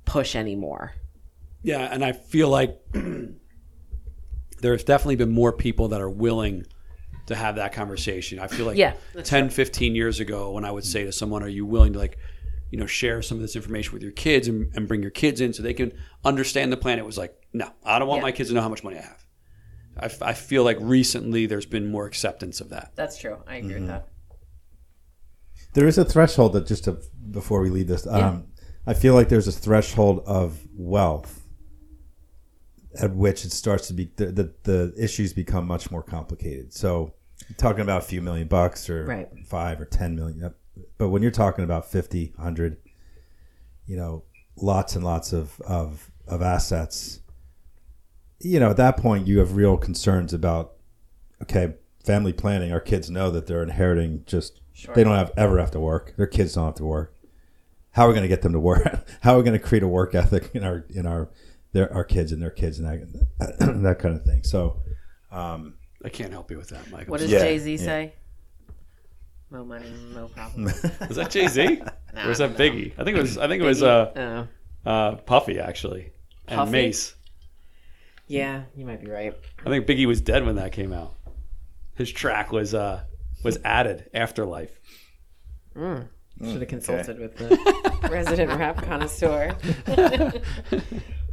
push 0.04 0.36
anymore. 0.36 0.94
Yeah, 1.64 1.80
and 1.80 2.04
I 2.04 2.12
feel 2.12 2.50
like 2.50 2.78
there's 4.62 4.84
definitely 4.84 5.16
been 5.16 5.32
more 5.32 5.54
people 5.54 5.88
that 5.90 6.02
are 6.02 6.10
willing 6.10 6.66
to 7.28 7.36
have 7.36 7.56
that 7.56 7.72
conversation. 7.72 8.38
I 8.38 8.48
feel 8.48 8.66
like 8.66 8.78
Yeah, 8.78 8.96
that's 9.14 9.30
10, 9.30 9.50
15 9.50 9.96
years 9.96 10.20
ago 10.20 10.52
when 10.52 10.66
I 10.66 10.72
would 10.72 10.84
say 10.84 11.06
to 11.06 11.12
someone, 11.14 11.42
are 11.42 11.48
you 11.48 11.66
willing 11.66 11.94
to 11.94 12.00
like, 12.00 12.18
you 12.70 12.78
know, 12.80 12.86
share 12.86 13.22
some 13.22 13.38
of 13.38 13.42
this 13.42 13.56
information 13.56 13.94
with 13.94 14.02
your 14.04 14.12
kids 14.12 14.50
and, 14.50 14.72
and 14.76 14.90
bring 14.90 15.02
your 15.02 15.12
kids 15.12 15.40
in 15.40 15.54
so 15.54 15.64
they 15.64 15.74
can 15.74 15.94
understand 16.26 16.70
the 16.72 16.78
plan? 16.78 17.00
It 17.00 17.06
was 17.06 17.18
like, 17.18 17.34
no, 17.54 17.72
I 17.86 17.98
don't 17.98 18.10
want 18.10 18.20
Yeah. 18.20 18.24
my 18.24 18.32
kids 18.34 18.50
to 18.50 18.56
know 18.56 18.62
how 18.62 18.68
much 18.70 18.84
money 18.84 18.98
I 18.98 19.04
have. 19.04 19.21
I, 19.98 20.06
f- 20.06 20.22
I 20.22 20.34
feel 20.34 20.64
like 20.64 20.78
recently 20.80 21.46
there's 21.46 21.66
been 21.66 21.90
more 21.92 22.06
acceptance 22.06 22.62
of 22.62 22.70
that. 22.70 22.92
That's 22.96 23.18
true. 23.18 23.38
I 23.48 23.56
agree 23.58 23.76
with 23.76 23.88
that. 23.88 24.08
There 25.74 25.88
is 25.88 25.98
a 25.98 26.06
threshold 26.06 26.54
that 26.54 26.68
just 26.68 26.86
to, 26.86 26.98
before 27.32 27.62
we 27.62 27.70
leave 27.70 27.88
this, 27.88 28.06
um, 28.08 28.48
I 28.86 28.94
feel 28.94 29.14
like 29.14 29.30
there's 29.30 29.48
a 29.48 29.52
threshold 29.52 30.24
of 30.26 30.60
wealth 30.76 31.38
at 33.00 33.16
which 33.16 33.46
it 33.46 33.52
starts 33.54 33.88
to 33.88 33.94
be 33.94 34.12
the, 34.18 34.26
the, 34.28 34.54
the 34.64 34.94
issues 34.98 35.32
become 35.34 35.66
much 35.66 35.90
more 35.92 36.04
complicated. 36.04 36.74
So, 36.74 37.14
talking 37.58 37.82
about 37.82 38.02
a 38.04 38.06
few 38.06 38.22
million 38.22 38.48
bucks 38.50 38.90
or 38.90 39.06
Right. 39.06 39.30
five 39.46 39.80
or 39.80 39.86
ten 39.86 40.16
million, 40.16 40.54
but 40.98 41.10
when 41.10 41.22
you're 41.22 41.32
talking 41.32 41.64
about 41.64 41.90
50, 41.90 42.34
100, 42.36 42.78
you 43.86 43.96
know, 43.96 44.24
lots 44.58 44.96
and 44.96 45.06
lots 45.06 45.32
of, 45.32 45.60
of, 45.62 46.12
of 46.28 46.42
assets, 46.42 47.21
you 48.44 48.60
know, 48.60 48.70
at 48.72 48.78
that 48.78 48.98
point 48.98 49.28
you 49.28 49.40
have 49.40 49.56
real 49.56 49.78
concerns 49.78 50.34
about 50.34 50.74
okay, 51.44 51.76
family 52.04 52.34
planning. 52.34 52.72
Our 52.72 52.80
kids 52.80 53.10
know 53.10 53.30
that 53.32 53.48
they're 53.48 53.64
inheriting 53.64 54.24
just 54.26 54.60
they 54.96 55.04
don't 55.04 55.16
have 55.16 55.32
ever 55.38 55.60
have 55.60 55.72
to 55.72 55.80
work. 55.80 56.14
Their 56.18 56.28
kids 56.28 56.54
don't 56.54 56.66
have 56.66 56.76
to 56.76 56.86
work. 56.86 57.16
How 57.92 58.06
are 58.06 58.08
we 58.08 58.14
going 58.14 58.24
to 58.24 58.30
get 58.30 58.42
them 58.42 58.54
to 58.54 58.60
work? 58.60 59.06
How 59.22 59.34
are 59.34 59.38
we 59.38 59.44
going 59.44 59.60
to 59.60 59.66
create 59.66 59.84
a 59.84 59.88
work 59.88 60.16
ethic 60.16 60.52
in 60.54 60.64
our 60.64 60.86
in 60.90 61.06
our 61.06 61.30
their 61.74 61.94
our 61.94 62.04
kids 62.04 62.32
and 62.32 62.42
their 62.42 62.52
kids 62.52 62.80
and 62.80 62.88
that 62.88 63.60
that 63.60 64.00
kind 64.00 64.16
of 64.16 64.24
thing. 64.24 64.44
So, 64.44 64.82
um, 65.32 65.76
I 66.04 66.10
can't 66.10 66.32
help 66.32 66.52
you 66.52 66.58
with 66.58 66.70
that, 66.70 66.90
Michael. 66.92 67.12
What 67.12 67.20
does 67.20 67.32
Yeah, 67.32 67.40
Jay 67.40 67.58
Z 67.58 67.72
yeah. 67.72 67.78
say? 67.78 68.14
No 69.50 69.66
money, 69.66 69.92
no 70.14 70.28
problem. 70.30 70.64
Was 71.08 71.18
that 71.18 71.30
Jay 71.30 71.48
Z? 71.48 71.82
or 72.24 72.30
was 72.30 72.38
that 72.38 72.56
Biggie? 72.56 72.94
I 72.98 73.04
think 73.04 73.18
it 73.18 73.22
was. 73.22 73.38
I 73.38 73.48
think 73.48 73.62
it 73.62 73.66
was 73.66 73.84
uh, 73.84 74.48
Oh, 74.86 74.90
uh, 74.90 75.16
Puffy 75.18 75.60
actually, 75.60 76.12
and 76.48 76.72
Mase. 76.72 77.16
Yeah, 78.28 78.64
you 78.76 78.86
might 78.86 79.02
be 79.02 79.10
right. 79.10 79.36
I 79.66 79.70
think 79.70 79.86
Biggie 79.88 80.06
was 80.08 80.22
dead 80.22 80.46
when 80.46 80.56
that 80.56 80.72
came 80.72 80.94
out. 80.94 81.16
His 81.96 82.12
track 82.12 82.52
was 82.52 82.74
uh 82.74 83.04
was 83.44 83.58
added 83.66 84.10
Afterlife. 84.14 84.78
Should 85.76 86.08
have 86.62 86.68
consulted 86.68 87.20
with 87.20 87.36
the 87.38 88.08
resident 88.12 88.52
rap 88.58 88.78
connoisseur. 88.84 89.56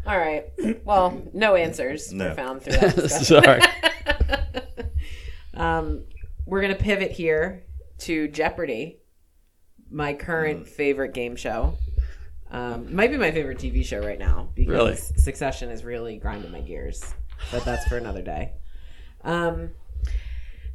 All 0.06 0.18
right. 0.18 0.44
Well, 0.84 1.22
no 1.34 1.54
answers 1.54 2.12
No. 2.12 2.28
were 2.28 2.34
found 2.34 2.62
through 2.62 2.74
that. 2.76 3.10
Sorry. 3.24 3.60
Um, 5.54 6.04
we're 6.46 6.60
gonna 6.60 6.74
pivot 6.74 7.10
here 7.12 7.64
to 8.00 8.28
Jeopardy, 8.28 9.00
my 9.90 10.14
current 10.14 10.64
Mm. 10.64 10.68
favorite 10.68 11.14
game 11.14 11.36
show. 11.36 11.76
Um, 12.50 12.94
might 12.94 13.10
be 13.10 13.18
my 13.18 13.30
favorite 13.30 13.58
TV 13.58 13.84
show 13.84 14.00
right 14.00 14.18
now 14.18 14.48
because 14.54 14.70
Really? 14.70 14.96
Succession 14.96 15.70
is 15.70 15.84
really 15.84 16.16
grinding 16.16 16.50
my 16.50 16.60
gears. 16.60 17.14
But 17.52 17.64
that's 17.64 17.86
for 17.86 17.96
another 17.96 18.22
day. 18.22 18.52
Um, 19.22 19.70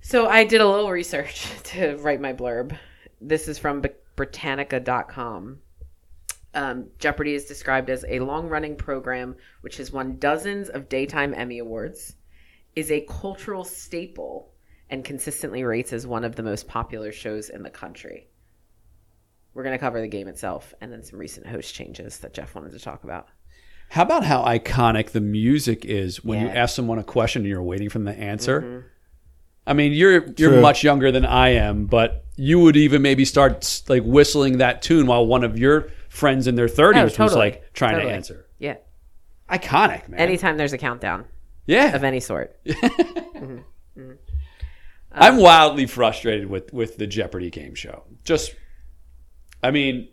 so 0.02 0.28
I 0.28 0.44
did 0.44 0.62
a 0.62 0.68
little 0.68 0.92
research 0.92 1.48
to 1.64 1.96
write 1.98 2.22
my 2.22 2.34
blurb. 2.34 2.78
This 3.22 3.48
is 3.48 3.58
from 3.58 3.84
Britannica.com. 4.16 5.60
Um, 6.56 6.90
Jeopardy 7.00 7.34
is 7.34 7.46
described 7.46 7.90
as 7.90 8.06
a 8.08 8.20
long 8.20 8.48
running 8.48 8.76
program 8.76 9.36
which 9.62 9.78
has 9.78 9.92
won 9.92 10.18
dozens 10.20 10.70
of 10.70 10.88
daytime 10.88 11.34
Emmy 11.34 11.58
Awards, 11.58 12.16
is 12.76 12.92
a 12.92 13.06
cultural 13.10 13.64
staple, 13.64 14.52
and 14.90 15.04
consistently 15.04 15.64
rates 15.64 15.94
as 15.94 16.06
one 16.06 16.24
of 16.24 16.36
the 16.36 16.44
most 16.44 16.68
popular 16.68 17.12
shows 17.12 17.50
in 17.50 17.64
the 17.64 17.70
country. 17.70 18.28
We're 19.54 19.64
going 19.64 19.74
to 19.74 19.80
cover 19.80 20.02
the 20.02 20.08
game 20.08 20.28
itself 20.28 20.74
and 20.82 20.92
then 20.92 21.04
some 21.04 21.20
recent 21.20 21.46
host 21.48 21.74
changes 21.74 22.20
that 22.20 22.34
Jeff 22.34 22.56
wanted 22.56 22.72
to 22.72 22.80
talk 22.80 23.04
about. 23.04 23.28
How 23.90 24.02
about 24.02 24.24
how 24.24 24.44
iconic 24.44 25.10
the 25.12 25.22
music 25.22 25.86
is 25.86 26.24
when 26.24 26.42
you 26.42 26.48
ask 26.48 26.76
someone 26.76 26.98
a 26.98 27.04
question 27.04 27.44
and 27.44 27.50
you're 27.50 27.62
waiting 27.62 27.90
for 27.90 28.00
them 28.00 28.08
to 28.08 28.20
answer? 28.20 28.62
Mm-hmm. 28.62 28.88
I 29.68 29.74
mean, 29.74 29.94
you're 29.94 30.26
you're 30.38 30.52
True. 30.52 30.62
much 30.62 30.84
younger 30.84 31.12
than 31.12 31.26
I 31.26 31.50
am, 31.50 31.86
but 31.86 32.26
you 32.36 32.60
would 32.60 32.76
even 32.76 33.02
maybe 33.02 33.24
start 33.24 33.84
like 33.88 34.04
whistling 34.04 34.58
that 34.58 34.82
tune 34.82 35.06
while 35.06 35.26
one 35.26 35.44
of 35.44 35.58
your 35.60 35.90
friends 36.10 36.48
in 36.48 36.56
their 36.56 36.68
30s 36.68 37.20
Oh, 37.20 37.24
was 37.24 37.36
like 37.36 37.72
trying 37.74 37.94
Totally. 37.94 38.10
to 38.12 38.16
answer. 38.16 38.48
Yeah. 38.58 38.78
Iconic, 39.50 40.10
man. 40.10 40.20
Anytime 40.20 40.58
there's 40.58 40.74
a 40.74 40.78
countdown 40.78 41.26
yeah. 41.68 41.96
of 41.96 42.04
any 42.04 42.20
sort. 42.20 42.60
Mm-hmm. 42.66 44.00
Mm-hmm. 44.00 44.12
I'm 45.12 45.38
wildly 45.38 45.86
frustrated 45.86 46.50
with 46.50 46.72
with 46.72 46.98
the 46.98 47.06
Jeopardy 47.06 47.50
game 47.50 47.76
show. 47.76 48.04
Just, 48.24 48.56
I 49.64 49.72
mean, 49.72 50.10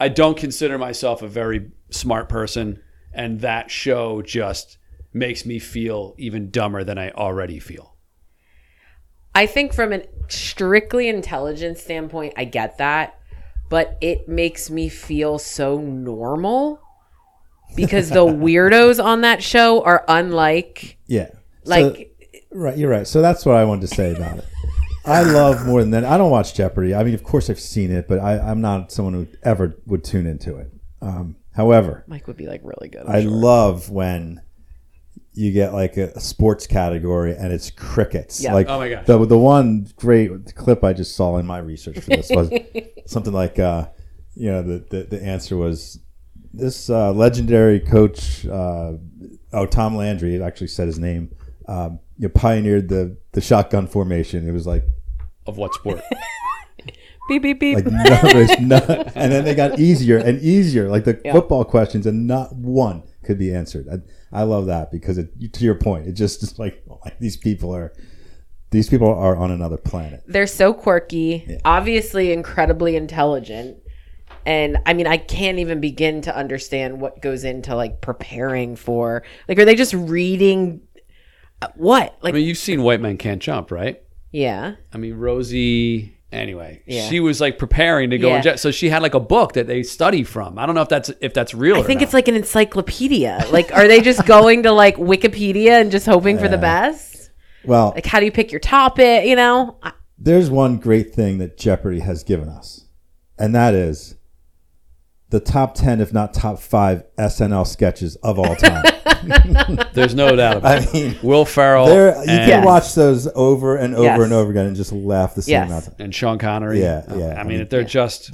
I 0.00 0.08
don't 0.08 0.36
consider 0.36 0.76
myself 0.76 1.22
a 1.22 1.28
very 1.28 1.70
smart 1.90 2.28
person, 2.28 2.82
and 3.14 3.40
that 3.40 3.70
show 3.70 4.20
just 4.20 4.78
makes 5.12 5.46
me 5.46 5.58
feel 5.58 6.14
even 6.18 6.50
dumber 6.50 6.84
than 6.84 6.98
I 6.98 7.10
already 7.12 7.58
feel. 7.60 7.94
I 9.34 9.46
think 9.46 9.72
from 9.72 9.92
an 9.92 10.04
strictly 10.28 11.08
intelligence 11.08 11.80
standpoint, 11.82 12.34
I 12.36 12.44
get 12.44 12.78
that, 12.78 13.18
but 13.68 13.96
it 14.00 14.28
makes 14.28 14.70
me 14.70 14.88
feel 14.88 15.38
so 15.38 15.78
normal 15.78 16.80
because 17.74 18.08
the 18.10 18.24
weirdos 18.26 19.02
on 19.02 19.20
that 19.22 19.42
show 19.42 19.82
are 19.84 20.04
unlike 20.08 20.98
yeah, 21.06 21.28
So- 21.64 21.70
like 21.70 22.16
right, 22.50 22.76
you're 22.76 22.90
right. 22.90 23.06
So 23.06 23.22
that's 23.22 23.46
what 23.46 23.56
I 23.56 23.64
wanted 23.64 23.82
to 23.88 23.94
say 23.94 24.14
about 24.14 24.38
it. 24.38 24.46
I 25.06 25.22
love 25.22 25.66
more 25.66 25.80
than 25.80 25.90
that. 25.92 26.04
I 26.04 26.18
don't 26.18 26.30
watch 26.30 26.54
Jeopardy. 26.54 26.94
I 26.94 27.04
mean, 27.04 27.14
of 27.14 27.22
course, 27.22 27.48
I've 27.48 27.60
seen 27.60 27.90
it, 27.90 28.08
but 28.08 28.18
I, 28.18 28.38
I'm 28.38 28.60
not 28.60 28.90
someone 28.90 29.14
who 29.14 29.26
ever 29.42 29.76
would 29.86 30.04
tune 30.04 30.26
into 30.26 30.56
it. 30.56 30.70
Um, 31.00 31.36
however, 31.54 32.04
Mike 32.06 32.26
would 32.26 32.36
be 32.36 32.46
like 32.46 32.60
really 32.64 32.88
good. 32.88 33.04
I 33.06 33.20
love 33.20 33.90
when 33.90 34.40
you 35.32 35.52
get 35.52 35.72
like 35.72 35.96
a, 35.96 36.12
a 36.16 36.20
sports 36.20 36.66
category 36.66 37.36
and 37.36 37.52
it's 37.52 37.70
crickets. 37.70 38.42
Yeah. 38.42 38.54
Like 38.54 38.68
Oh 38.68 38.78
my 38.78 38.88
gosh. 38.88 39.06
The 39.06 39.24
the 39.26 39.38
one 39.38 39.86
great 39.96 40.54
clip 40.54 40.82
I 40.82 40.92
just 40.92 41.14
saw 41.14 41.36
in 41.36 41.46
my 41.46 41.58
research 41.58 42.00
for 42.00 42.10
this 42.10 42.30
was 42.30 42.50
something 43.06 43.34
like 43.34 43.58
uh, 43.58 43.88
you 44.34 44.50
know 44.50 44.62
the, 44.62 44.84
the 44.90 45.02
the 45.04 45.22
answer 45.22 45.56
was 45.56 46.00
this 46.54 46.88
uh, 46.88 47.12
legendary 47.12 47.80
coach 47.80 48.46
uh, 48.46 48.94
oh 49.52 49.66
Tom 49.66 49.94
Landry 49.94 50.34
it 50.34 50.40
actually 50.40 50.68
said 50.68 50.86
his 50.86 50.98
name 50.98 51.30
um, 51.68 52.00
you 52.18 52.28
know, 52.28 52.32
pioneered 52.34 52.88
the 52.88 53.16
the 53.32 53.40
shotgun 53.40 53.86
formation. 53.86 54.48
It 54.48 54.52
was 54.52 54.66
like 54.66 54.84
Of 55.46 55.56
what 55.58 55.74
sport? 55.74 56.00
beep 57.28 57.42
beep 57.42 57.58
beep. 57.60 57.76
like 57.76 57.86
no, 57.86 58.18
there's 58.32 58.58
no, 58.60 58.76
and 59.14 59.32
then 59.32 59.44
they 59.44 59.54
got 59.54 59.78
easier 59.78 60.18
and 60.18 60.40
easier, 60.40 60.88
like 60.88 61.04
the 61.04 61.20
Yeah. 61.24 61.32
football 61.32 61.64
questions, 61.64 62.06
and 62.06 62.26
not 62.26 62.54
one 62.54 63.02
could 63.24 63.38
be 63.38 63.52
answered. 63.54 63.86
I, 64.32 64.40
I 64.40 64.42
love 64.44 64.66
that 64.66 64.90
because 64.92 65.18
it, 65.18 65.52
to 65.54 65.64
your 65.64 65.74
point, 65.74 66.06
it 66.06 66.12
just 66.12 66.42
is 66.42 66.58
like, 66.58 66.82
like 67.04 67.18
these 67.18 67.36
people 67.36 67.74
are 67.74 67.92
These 68.70 68.88
people 68.88 69.08
are 69.12 69.36
on 69.36 69.50
another 69.50 69.76
planet. 69.76 70.22
They're 70.26 70.46
so 70.46 70.72
quirky, 70.74 71.58
obviously 71.64 72.32
incredibly 72.32 72.96
intelligent. 72.96 73.78
And 74.44 74.78
I 74.86 74.92
mean, 74.94 75.06
I 75.08 75.16
can't 75.16 75.58
even 75.58 75.80
begin 75.80 76.20
to 76.22 76.36
understand 76.36 77.00
what 77.00 77.20
goes 77.22 77.42
into 77.44 77.74
like 77.74 78.00
preparing 78.00 78.76
for. 78.76 79.22
Like, 79.48 79.58
are 79.58 79.64
they 79.64 79.74
just 79.74 79.94
reading 79.94 80.82
uh, 81.62 81.68
what? 81.76 82.16
Like, 82.22 82.34
I 82.34 82.38
mean, 82.38 82.46
you've 82.46 82.58
seen 82.58 82.82
White 82.82 83.00
Men 83.00 83.16
Can't 83.18 83.40
Jump, 83.42 83.70
right? 83.72 84.02
Yeah. 84.36 84.74
I 84.92 84.98
mean, 84.98 85.14
Rosie. 85.14 86.12
Anyway, 86.32 86.82
Yeah. 86.86 87.08
she 87.08 87.20
was 87.20 87.40
like 87.40 87.56
preparing 87.56 88.10
to 88.10 88.18
go, 88.18 88.28
Yeah. 88.28 88.36
in 88.38 88.42
jet, 88.42 88.58
so 88.60 88.70
she 88.72 88.88
had 88.90 89.00
like 89.00 89.14
a 89.14 89.20
book 89.20 89.52
that 89.54 89.66
they 89.68 89.82
study 89.84 90.24
from. 90.24 90.58
I 90.58 90.66
don't 90.66 90.74
know 90.74 90.82
if 90.82 90.88
that's 90.88 91.10
if 91.20 91.32
that's 91.32 91.54
real. 91.54 91.76
I 91.76 91.80
or 91.80 91.84
think 91.84 92.00
not. 92.00 92.04
it's 92.04 92.14
like 92.14 92.28
an 92.28 92.34
encyclopedia. 92.34 93.46
Like, 93.52 93.72
are 93.72 93.86
they 93.88 94.00
just 94.00 94.26
going 94.26 94.64
to 94.64 94.72
like 94.72 94.96
Wikipedia 94.96 95.80
and 95.80 95.90
just 95.90 96.04
hoping 96.04 96.36
for 96.38 96.48
the 96.48 96.58
best? 96.58 97.30
Well, 97.64 97.92
Like, 97.94 98.06
how 98.06 98.18
do 98.18 98.24
you 98.26 98.32
pick 98.32 98.50
your 98.52 98.60
topic? 98.60 99.24
You 99.26 99.36
know, 99.36 99.76
I- 99.82 99.92
there's 100.18 100.50
one 100.50 100.76
great 100.78 101.14
thing 101.14 101.38
that 101.38 101.56
Jeopardy 101.56 102.00
has 102.00 102.22
given 102.24 102.48
us, 102.48 102.84
and 103.38 103.54
that 103.54 103.74
is 103.74 104.16
the 105.30 105.40
top 105.40 105.74
10, 105.74 106.00
if 106.00 106.12
not 106.12 106.32
top 106.34 106.58
five, 106.60 107.02
SNL 107.18 107.66
sketches 107.66 108.16
of 108.16 108.38
all 108.38 108.54
time. 108.54 108.84
There's 109.92 110.14
no 110.14 110.36
doubt 110.36 110.58
about 110.58 110.82
it. 110.82 110.88
I 110.88 110.92
mean, 110.92 111.18
Will 111.22 111.44
Ferrell 111.44 111.86
there 111.86 112.14
you 112.14 112.20
and, 112.20 112.28
can 112.28 112.48
Yes. 112.48 112.64
watch 112.66 112.94
those 112.94 113.26
over 113.34 113.76
and 113.76 113.94
over 113.94 114.04
Yes. 114.04 114.20
and 114.22 114.32
over 114.32 114.50
again 114.50 114.66
and 114.66 114.76
just 114.76 114.92
laugh 114.92 115.34
the 115.34 115.42
same 115.42 115.52
Yes. 115.52 115.66
amount 115.68 115.86
of 115.88 115.94
and 115.98 116.14
Sean 116.14 116.38
Connery. 116.38 116.80
Yeah, 116.80 117.02
Oh, 117.08 117.18
yeah. 117.18 117.26
I 117.36 117.40
I 117.40 117.42
mean, 117.42 117.58
mean- 117.58 117.68
they're 117.68 117.82
just 117.84 118.32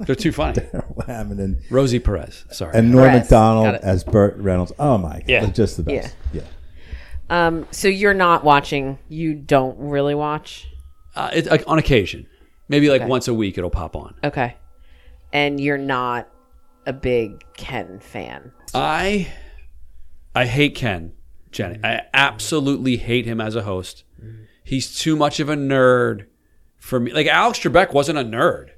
they're 0.00 0.16
too 0.16 0.32
funny. 0.32 0.60
time. 1.06 1.30
And, 1.38 1.58
Rosie 1.70 2.00
Perez. 2.00 2.44
Sorry. 2.50 2.72
and 2.76 2.90
Norm 2.90 3.08
Perez. 3.10 3.22
Macdonald 3.22 3.74
as 3.82 4.02
Burt 4.02 4.36
Reynolds. 4.38 4.72
Oh 4.80 4.98
my 4.98 5.18
god, 5.20 5.24
Yeah. 5.28 5.46
just 5.46 5.76
the 5.76 5.84
best. 5.84 6.16
Yeah. 6.32 6.42
um, 7.30 7.66
so 7.70 7.86
you're 7.88 8.14
not 8.14 8.42
watching. 8.42 8.98
You 9.08 9.34
don't 9.34 9.78
really 9.78 10.14
watch. 10.16 10.66
uh, 11.14 11.30
it, 11.32 11.46
like, 11.46 11.62
on 11.68 11.78
occasion, 11.78 12.26
maybe 12.68 12.88
like 12.88 13.02
Okay. 13.02 13.08
once 13.10 13.28
a 13.28 13.34
week, 13.34 13.58
it'll 13.58 13.68
pop 13.70 13.94
on. 13.94 14.14
Okay. 14.24 14.56
And 15.32 15.60
you're 15.60 15.78
not 15.78 16.28
a 16.86 16.92
big 16.92 17.42
Ken 17.54 18.00
fan. 18.00 18.52
I 18.74 19.28
I 20.34 20.46
hate 20.46 20.74
Ken, 20.74 21.12
Jenny. 21.50 21.78
I 21.84 22.02
absolutely 22.14 22.96
hate 22.96 23.26
him 23.26 23.40
as 23.40 23.54
a 23.54 23.62
host. 23.62 24.04
He's 24.64 24.96
too 24.96 25.16
much 25.16 25.40
of 25.40 25.48
a 25.48 25.56
nerd 25.56 26.26
for 26.78 27.00
me. 27.00 27.12
Like 27.12 27.26
Alex 27.26 27.58
Trebek 27.58 27.92
wasn't 27.92 28.18
a 28.18 28.24
nerd. 28.24 28.70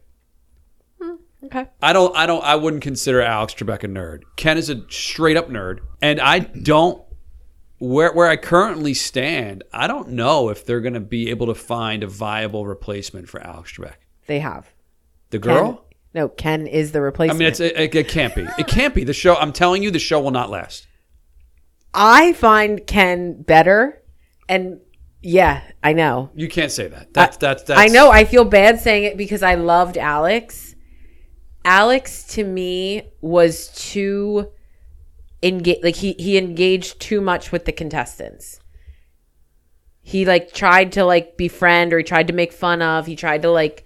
Hmm, 1.01 1.15
okay. 1.45 1.67
I 1.83 1.93
don't 1.93 2.17
I 2.17 2.27
don't 2.27 2.43
I 2.43 2.57
wouldn't 2.57 2.83
consider 2.83 3.21
Alex 3.21 3.55
Trebek 3.55 3.85
a 3.85 3.89
nerd. 3.89 4.23
Ken 4.37 4.59
is 4.59 4.71
a 4.71 4.83
straight 4.91 5.37
up 5.37 5.49
nerd. 5.49 5.81
And 6.03 6.21
I 6.21 6.41
don't 6.41 7.03
where 7.79 8.13
where 8.13 8.29
I 8.29 8.37
currently 8.37 8.95
stand, 8.95 9.63
I 9.73 9.87
don't 9.87 10.11
know 10.11 10.49
if 10.49 10.65
they're 10.65 10.81
gonna 10.81 11.01
be 11.01 11.31
able 11.31 11.47
to 11.47 11.55
find 11.55 12.03
a 12.03 12.09
viable 12.09 12.67
replacement 12.67 13.29
for 13.29 13.41
Alex 13.41 13.73
Trebek. 13.73 13.97
They 14.27 14.41
have. 14.41 14.73
The 15.31 15.39
girl? 15.39 15.85
No, 16.15 16.29
Ken 16.29 16.69
is 16.69 16.93
the 16.93 17.01
replacement. 17.01 17.39
I 17.39 17.39
mean, 17.41 17.49
it's 17.49 17.61
it, 17.61 17.95
it 17.95 18.09
can't 18.09 18.35
be. 18.35 18.47
It 18.57 18.69
can't 18.69 18.95
be. 18.95 19.03
The 19.03 19.13
show. 19.13 19.35
I'm 19.35 19.53
telling 19.53 19.83
you, 19.83 19.91
the 19.91 19.99
show 19.99 20.21
will 20.21 20.31
not 20.31 20.49
last. 20.49 20.87
I 21.93 22.33
find 22.35 22.87
Ken 22.87 23.43
better, 23.43 24.01
and 24.49 24.81
yeah, 25.21 25.63
I 25.83 25.93
know. 25.93 26.31
You 26.35 26.49
can't 26.49 26.71
say 26.71 26.87
that. 26.87 27.13
That's 27.13 27.37
that's 27.37 27.65
that's. 27.65 27.81
I 27.81 27.87
know. 27.87 28.11
I 28.11 28.25
feel 28.25 28.45
bad 28.45 28.79
saying 28.79 29.05
it 29.05 29.17
because 29.17 29.43
I 29.43 29.57
loved 29.57 29.99
Alex. 29.99 30.77
Alex 31.65 32.25
to 32.35 32.45
me 32.45 33.11
was 33.21 33.69
too 33.75 34.53
engaged. 35.43 35.83
Like 35.83 35.97
he 35.97 36.13
he 36.13 36.39
engaged 36.39 37.01
too 37.01 37.21
much 37.21 37.51
with 37.51 37.65
the 37.65 37.73
contestants. 37.73 38.61
He 40.01 40.25
like 40.25 40.53
tried 40.53 40.93
to 40.93 41.05
like 41.05 41.37
befriend 41.37 41.93
or 41.93 41.99
he 41.99 42.05
tried 42.05 42.29
to 42.29 42.33
make 42.35 42.53
fun 42.53 42.83
of. 42.83 43.07
He 43.07 43.17
tried 43.17 43.43
to 43.43 43.51
like 43.51 43.85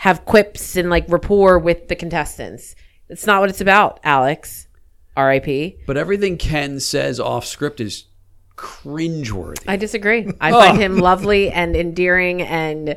have 0.00 0.24
quips 0.24 0.76
and 0.76 0.88
like 0.88 1.04
rapport 1.08 1.58
with 1.58 1.88
the 1.88 1.94
contestants. 1.94 2.74
It's 3.10 3.26
not 3.26 3.42
what 3.42 3.50
it's 3.50 3.60
about, 3.60 4.00
Alex. 4.02 4.66
R.I.P. 5.14 5.76
But 5.86 5.98
everything 5.98 6.38
Ken 6.38 6.80
says 6.80 7.20
off 7.20 7.44
script 7.44 7.82
is 7.82 8.06
cringeworthy. 8.56 9.64
I 9.68 9.76
disagree. 9.76 10.26
I 10.40 10.50
find 10.52 10.78
him 10.78 10.96
lovely 10.96 11.50
and 11.50 11.76
endearing, 11.76 12.40
and 12.40 12.96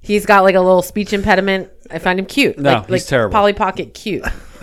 he's 0.00 0.24
got 0.24 0.42
like 0.42 0.54
a 0.54 0.62
little 0.62 0.80
speech 0.80 1.12
impediment. 1.12 1.68
I 1.90 1.98
find 1.98 2.18
him 2.18 2.24
cute. 2.24 2.58
No, 2.58 2.72
like, 2.72 2.82
he's 2.86 2.90
like 2.90 3.06
terrible. 3.06 3.32
Polly 3.32 3.52
Pocket 3.52 3.92
cute. 3.92 4.24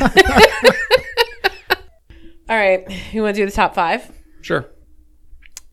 All 2.50 2.58
right, 2.58 2.90
you 3.14 3.22
want 3.22 3.36
to 3.36 3.42
do 3.44 3.46
the 3.46 3.52
top 3.52 3.76
five? 3.76 4.12
sure. 4.42 4.66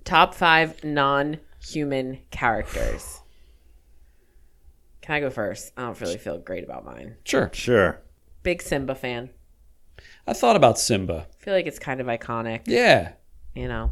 Top 0.05 0.35
five 0.35 0.85
non-human 0.85 2.19
characters. 2.31 3.23
Can 5.05 5.17
I 5.17 5.21
go 5.21 5.29
first? 5.29 5.71
I 5.77 5.83
don't 5.83 6.01
really 6.01 6.17
feel 6.17 6.39
great 6.39 6.65
about 6.65 6.87
mine. 6.87 7.17
Sure. 7.25 7.51
Sure. 7.53 8.01
Big 8.43 8.63
Simba 8.63 8.95
fan. 8.95 9.29
I 10.27 10.33
thought 10.33 10.57
about 10.57 10.79
Simba. 10.79 11.27
I 11.31 11.45
feel 11.45 11.53
like 11.53 11.67
it's 11.67 11.79
kind 11.79 12.01
of 12.01 12.07
iconic. 12.07 12.63
Yeah. 12.65 13.13
You 13.55 13.69
know, 13.69 13.91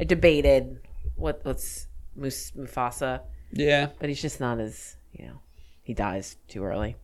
I 0.00 0.04
debated 0.04 0.80
what 1.16 1.40
what's 1.44 1.86
Mus- 2.16 2.52
Mufasa. 2.56 3.20
Yeah. 3.52 3.88
but 4.00 4.08
he's 4.08 4.22
just 4.22 4.40
not 4.40 4.58
as 4.58 4.96
you 5.12 5.26
know 5.26 5.40
he 5.82 5.94
dies 5.94 6.36
too 6.48 6.62
early 6.64 6.96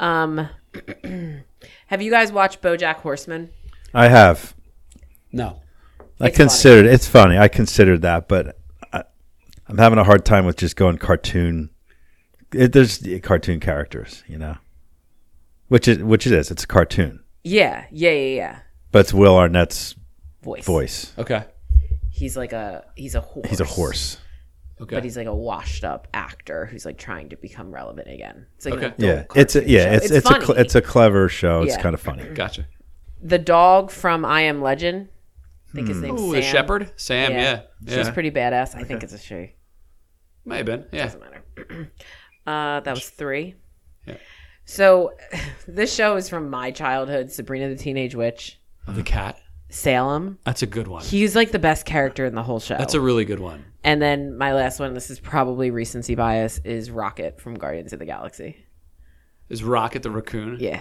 um 0.00 0.48
have 1.86 2.00
you 2.00 2.10
guys 2.10 2.32
watched 2.32 2.62
bojack 2.62 2.96
horseman 2.96 3.50
I 3.94 4.08
have. 4.08 4.54
No. 5.32 5.60
I 6.20 6.28
It's 6.28 6.36
considered 6.36 6.86
it's 6.86 7.06
funny. 7.08 7.38
I 7.38 7.48
considered 7.48 8.02
that, 8.02 8.26
but 8.28 8.58
I, 8.92 9.04
I'm 9.68 9.78
having 9.78 9.98
a 9.98 10.04
hard 10.04 10.24
time 10.24 10.44
with 10.46 10.56
just 10.56 10.76
going 10.76 10.98
cartoon. 10.98 11.70
It, 12.52 12.72
there's 12.72 13.02
cartoon 13.22 13.60
characters, 13.60 14.22
you 14.26 14.38
know, 14.38 14.56
which 15.68 15.88
is 15.88 15.98
which 16.02 16.26
it 16.26 16.32
is. 16.32 16.50
It's 16.50 16.64
a 16.64 16.66
cartoon, 16.66 17.22
yeah 17.42 17.86
yeah 17.90 18.10
yeah 18.10 18.36
yeah 18.36 18.58
but 18.92 19.00
it's 19.00 19.14
Will 19.14 19.36
Arnett's 19.36 19.94
voice 20.42 20.64
voice. 20.64 21.12
Okay. 21.18 21.44
he's 22.10 22.36
like 22.36 22.52
a 22.52 22.84
he's 22.96 23.14
a 23.14 23.20
horse 23.20 23.48
He's 23.48 23.60
a 23.60 23.64
horse. 23.64 24.18
Okay. 24.80 24.96
but 24.96 25.04
he's 25.04 25.16
like 25.16 25.26
a 25.26 25.34
washed 25.34 25.84
up 25.84 26.08
actor 26.12 26.66
who's 26.66 26.84
like 26.84 26.98
trying 26.98 27.28
to 27.30 27.36
become 27.36 27.72
relevant 27.72 28.08
again 28.08 28.46
it's 28.56 28.66
like 28.66 28.74
an 28.74 28.84
Okay. 28.84 28.86
adult 28.86 29.00
Yeah, 29.34 29.40
it's 29.42 29.54
a, 29.54 29.60
cartoon 29.60 29.74
yeah, 29.74 29.84
show. 29.84 29.92
it's 29.96 30.10
it's, 30.10 30.26
a 30.26 30.32
funny. 30.32 30.44
cl- 30.46 30.58
it's 30.58 30.74
a 30.74 30.82
clever 30.82 31.28
show. 31.28 31.62
It's 31.62 31.76
Yeah. 31.76 31.82
kind 31.82 31.94
of 31.94 32.00
funny. 32.00 32.24
gotcha. 32.34 32.66
the 33.22 33.38
dog 33.38 33.90
from 33.90 34.24
i 34.24 34.42
am 34.42 34.60
legend 34.62 35.08
i 35.68 35.72
think 35.74 35.88
his 35.88 35.98
hmm. 35.98 36.04
name's 36.04 36.20
Ooh, 36.20 36.32
sam 36.32 36.34
the 36.34 36.42
shepherd, 36.42 36.92
Sam. 36.96 37.32
Yeah. 37.32 37.62
Yeah. 37.82 37.96
she's 37.96 38.10
pretty 38.10 38.30
badass 38.30 38.74
i 38.74 38.82
think 38.82 39.02
it's 39.02 39.12
a 39.12 39.18
she 39.18 39.52
May 40.46 40.58
have 40.58 40.66
been. 40.66 40.84
Yeah. 40.92 41.04
doesn't 41.04 41.20
matter. 41.20 41.42
uh, 42.46 42.80
that 42.80 42.94
was 42.94 43.08
three. 43.08 43.54
Yeah. 44.06 44.16
So, 44.64 45.12
this 45.68 45.94
show 45.94 46.16
is 46.16 46.28
from 46.28 46.50
my 46.50 46.70
childhood. 46.70 47.30
Sabrina 47.30 47.68
the 47.68 47.76
Teenage 47.76 48.14
Witch, 48.14 48.58
The 48.88 49.02
cat. 49.02 49.38
Salem. 49.68 50.38
That's 50.44 50.62
a 50.62 50.66
good 50.66 50.86
one. 50.88 51.02
He's 51.04 51.34
like 51.34 51.50
the 51.50 51.58
best 51.58 51.86
character 51.86 52.24
in 52.24 52.34
the 52.34 52.42
whole 52.42 52.60
show. 52.60 52.76
That's 52.78 52.94
a 52.94 53.00
really 53.00 53.24
good 53.24 53.40
one. 53.40 53.64
and 53.82 54.00
then 54.00 54.36
my 54.38 54.52
last 54.54 54.78
one. 54.78 54.94
This 54.94 55.10
is 55.10 55.18
probably 55.20 55.70
recency 55.70 56.14
bias. 56.14 56.58
Is 56.64 56.90
Rocket 56.90 57.40
from 57.40 57.54
Guardians 57.54 57.92
of 57.92 57.98
the 57.98 58.06
Galaxy? 58.06 58.56
Is 59.48 59.62
Rocket 59.64 60.02
the 60.02 60.10
raccoon? 60.10 60.56
Yeah, 60.60 60.80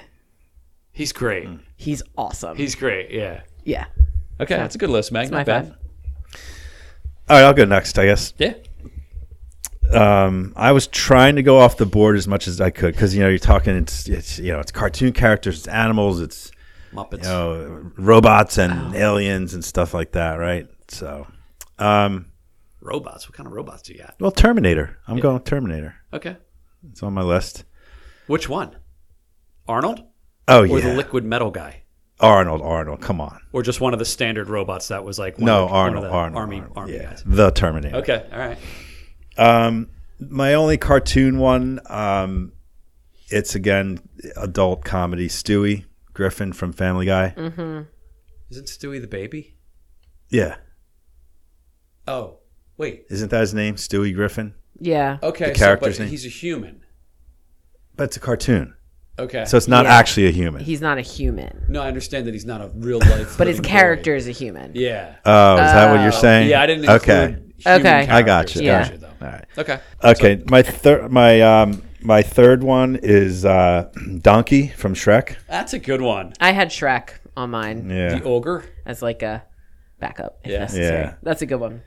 He's 0.91 1.12
great. 1.12 1.47
he's 1.75 2.01
awesome. 2.17 2.56
He's 2.58 2.73
great. 2.75 3.12
Yeah. 3.12 3.41
yeah. 3.63 3.86
Okay, 4.39 4.56
that's 4.56 4.75
a 4.75 4.78
good 4.78 4.89
list, 4.89 5.12
Meg. 5.12 5.30
my 5.32 5.38
Not 5.39 5.45
bad. 5.45 5.67
five. 5.67 5.78
All 7.30 7.38
right, 7.38 7.43
I'll 7.43 7.54
go 7.54 7.65
next. 7.65 7.97
I 7.99 8.06
guess. 8.06 8.34
Yeah. 8.38 8.54
Um, 9.95 10.53
I 10.55 10.71
was 10.71 10.88
trying 10.88 11.36
to 11.38 11.43
go 11.43 11.60
off 11.60 11.77
the 11.77 11.86
board 11.86 12.17
as 12.17 12.27
much 12.27 12.47
as 12.47 12.60
I 12.62 12.69
could 12.69 12.93
because 12.93 13.15
you 13.15 13.21
know 13.21 13.29
you're 13.29 13.38
talking 13.39 13.75
it's 13.75 14.08
it's 14.08 14.39
you 14.39 14.51
know 14.51 14.60
it's 14.60 14.71
cartoon 14.71 15.13
characters, 15.13 15.60
it's 15.60 15.67
animals, 15.67 16.21
it's 16.21 16.51
Muppets. 16.93 17.17
you 17.23 17.29
know 17.29 17.91
robots 17.97 18.58
and 18.58 18.95
aliens 18.95 19.53
and 19.53 19.63
stuff 19.63 19.93
like 19.93 20.12
that, 20.13 20.36
right? 20.36 20.67
So, 20.88 21.27
um, 21.79 22.27
Robots. 22.81 23.27
What 23.27 23.36
kind 23.36 23.47
of 23.47 23.53
robots 23.53 23.81
do 23.81 23.93
you 23.93 23.99
got? 23.99 24.15
well, 24.19 24.31
Terminator. 24.31 24.99
I'm 25.08 25.17
going 25.17 25.34
with 25.36 25.45
Terminator. 25.45 25.95
Okay. 26.13 26.38
It's 26.91 27.01
on 27.01 27.13
my 27.13 27.23
list. 27.23 27.63
Which 28.27 28.47
one? 28.47 28.75
Arnold 29.67 30.03
Oh 30.47 30.61
or 30.61 30.67
yeah, 30.80 30.89
the 30.89 30.93
liquid 30.93 31.26
metal 31.26 31.49
guy? 31.49 31.82
Arnold. 32.20 32.61
Arnold. 32.61 33.01
Come 33.01 33.20
on. 33.20 33.39
Or 33.51 33.63
just 33.63 33.82
one 33.82 33.93
of 33.93 33.99
the 33.99 34.05
standard 34.05 34.47
robots 34.49 34.89
that 34.89 35.03
was 35.03 35.17
like 35.17 35.38
one 35.39 35.45
No, 35.47 35.63
of 35.63 35.70
the, 35.70 35.74
one 35.74 35.82
Arnold. 35.84 36.05
Arnold. 36.05 36.38
army 36.38 36.55
Arnold. 36.59 36.78
army 36.78 36.93
yeah, 36.93 37.03
guys. 37.09 37.24
the 37.26 37.49
Terminator. 37.51 37.97
Okay, 37.97 38.24
all 38.32 38.38
right. 38.39 38.57
Um, 39.38 39.89
my 40.19 40.53
only 40.53 40.77
cartoon 40.77 41.39
one. 41.39 41.79
Um, 41.89 42.53
it's 43.29 43.55
again 43.55 43.99
adult 44.38 44.83
comedy. 44.86 45.27
Stewie 45.27 45.86
Griffin 46.13 46.53
from 46.53 46.71
Family 46.73 47.05
Guy. 47.07 47.33
Isn't 48.51 48.67
Stewie 48.67 49.01
the 49.01 49.07
baby? 49.07 49.55
Yeah, 50.29 50.55
Oh, 52.07 52.39
wait. 52.77 53.05
isn't 53.09 53.29
that 53.31 53.41
his 53.41 53.53
name? 53.53 53.75
Stewie 53.75 54.13
Griffin. 54.13 54.53
Yeah. 54.79 55.17
Okay, 55.23 55.49
The 55.49 55.55
so, 55.55 55.59
character's 55.65 55.97
but 55.97 56.03
name? 56.03 56.09
he's 56.11 56.25
a 56.25 56.29
human. 56.29 56.81
But 57.95 58.05
it's 58.05 58.17
a 58.17 58.19
cartoon, 58.19 58.75
Okay. 59.17 59.45
so 59.45 59.55
it's 59.57 59.67
not 59.67 59.86
Yeah. 59.86 59.93
actually 59.95 60.27
a 60.27 60.31
human. 60.31 60.63
He's 60.63 60.81
not 60.81 60.97
a 60.97 61.01
human, 61.01 61.65
no, 61.69 61.81
I 61.81 61.88
understand 61.88 62.27
that 62.27 62.33
he's 62.33 62.45
not 62.45 62.61
a 62.61 62.71
real 62.75 62.99
life. 62.99 63.38
but 63.38 63.47
his 63.47 63.57
living 63.57 63.61
boy. 63.61 63.69
character 63.69 64.15
is 64.15 64.27
a 64.27 64.31
human. 64.31 64.71
Yeah. 64.75 65.15
Oh, 65.25 65.53
is 65.55 65.59
that 65.71 65.91
what 65.91 66.01
you're 66.01 66.11
saying? 66.11 66.49
Yeah, 66.49 66.61
I 66.61 66.65
didn't 66.65 66.89
Okay. 66.89 67.38
Include 67.66 67.86
human 67.86 68.03
Okay. 68.03 68.11
I 68.11 68.22
got 68.22 68.26
characters. 68.26 68.61
you. 68.61 68.68
Yeah. 68.68 68.84
Got 68.84 68.91
you, 68.91 68.97
though. 68.97 69.07
All 69.22 69.28
right. 69.32 69.45
Okay. 69.57 69.80
Okay, 70.03 70.43
my 70.49 70.61
third 70.61 71.11
my 71.11 71.41
um 71.41 71.82
my 72.01 72.22
third 72.22 72.63
one 72.63 72.97
is 73.01 73.45
uh 73.45 73.89
Donkey 74.22 74.68
from 74.70 74.93
Shrek. 74.93 75.36
That's 75.47 75.74
a 75.74 75.80
good 75.80 76.01
one. 76.01 76.34
I 76.39 76.51
had 76.51 76.70
Shrek 76.70 77.09
on 77.36 77.51
mine 77.51 77.89
Yeah. 77.89 78.20
The 78.20 78.24
ogre. 78.24 78.66
as 78.86 79.01
like 79.01 79.22
a 79.24 79.43
backup 79.99 80.39
if 80.43 80.51
Yeah. 80.51 80.59
necessary. 80.59 81.03
Yeah. 81.05 81.13
That's 81.24 81.41
a 81.41 81.45
good 81.45 81.59
one. 81.59 81.82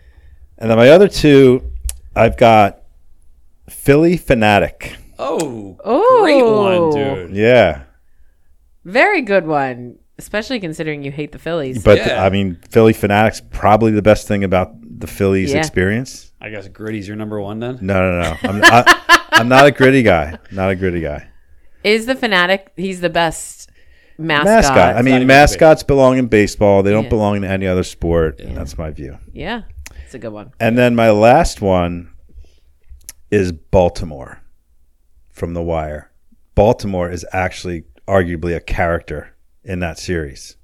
And 0.59 0.71
then 0.71 0.77
my 0.79 0.89
other 0.91 1.09
two 1.09 1.71
I've 2.17 2.37
got 2.37 2.81
Phillie 3.71 4.19
Phanatic. 4.19 4.97
Oh, 5.21 5.77
Oh, 5.85 6.21
great 6.23 6.43
one, 6.43 7.27
dude. 7.29 7.37
Yeah. 7.37 7.83
Very 8.85 9.23
good 9.23 9.47
one, 9.47 9.99
especially 10.19 10.61
considering 10.61 11.03
you 11.03 11.11
hate 11.13 11.33
the 11.33 11.39
Phillies. 11.39 11.83
But 11.83 11.99
Yeah. 11.99 12.25
I 12.25 12.31
mean 12.31 12.59
Phillie 12.71 12.93
Phanatic's 12.95 13.41
probably 13.51 13.93
the 13.93 14.03
best 14.03 14.27
thing 14.29 14.45
about 14.45 14.73
the 15.01 15.07
Phillies 15.07 15.53
Yeah. 15.53 15.59
experience. 15.59 16.33
I 16.41 16.51
guess 16.51 16.69
Gritty's 16.69 17.07
your 17.09 17.17
number 17.17 17.41
one 17.41 17.61
then. 17.61 17.79
No, 17.81 17.95
no, 17.95 18.23
no. 18.23 18.37
I'm 18.43 18.61
I, 18.65 19.27
I'm 19.33 19.49
not 19.49 19.67
a 19.67 19.71
gritty 19.71 20.03
guy. 20.03 20.39
Not 20.51 20.71
a 20.71 20.75
gritty 20.77 21.01
guy. 21.01 21.29
Is 21.85 22.07
the 22.07 22.15
fanatic? 22.15 22.73
He's 22.77 23.01
the 23.01 23.09
best 23.11 23.71
mascot. 24.19 24.47
Mascot. 24.47 24.97
I 24.97 25.03
mean, 25.03 25.15
even 25.17 25.27
mascots 25.29 25.83
belong 25.85 26.19
in 26.19 26.27
baseball. 26.27 26.83
They 26.83 26.91
don't 26.91 27.05
Yeah. 27.05 27.11
belong 27.11 27.37
in 27.37 27.45
any 27.45 27.67
other 27.67 27.85
sport. 27.85 28.41
That's 28.45 28.77
my 28.77 28.91
view. 28.91 29.19
yeah, 29.33 29.63
it's 30.05 30.15
a 30.15 30.19
good 30.19 30.33
one. 30.33 30.51
And 30.59 30.77
then 30.77 30.97
my 30.97 31.11
last 31.11 31.61
one 31.63 32.11
is 33.31 33.53
Baltimore 33.53 34.41
from 35.31 35.55
The 35.55 35.63
Wire. 35.63 36.11
Baltimore 36.57 37.09
is 37.11 37.25
actually 37.33 37.85
arguably 38.09 38.57
a 38.57 38.61
character 38.61 39.35
in 39.69 39.81
that 39.81 39.99
series. 39.99 40.57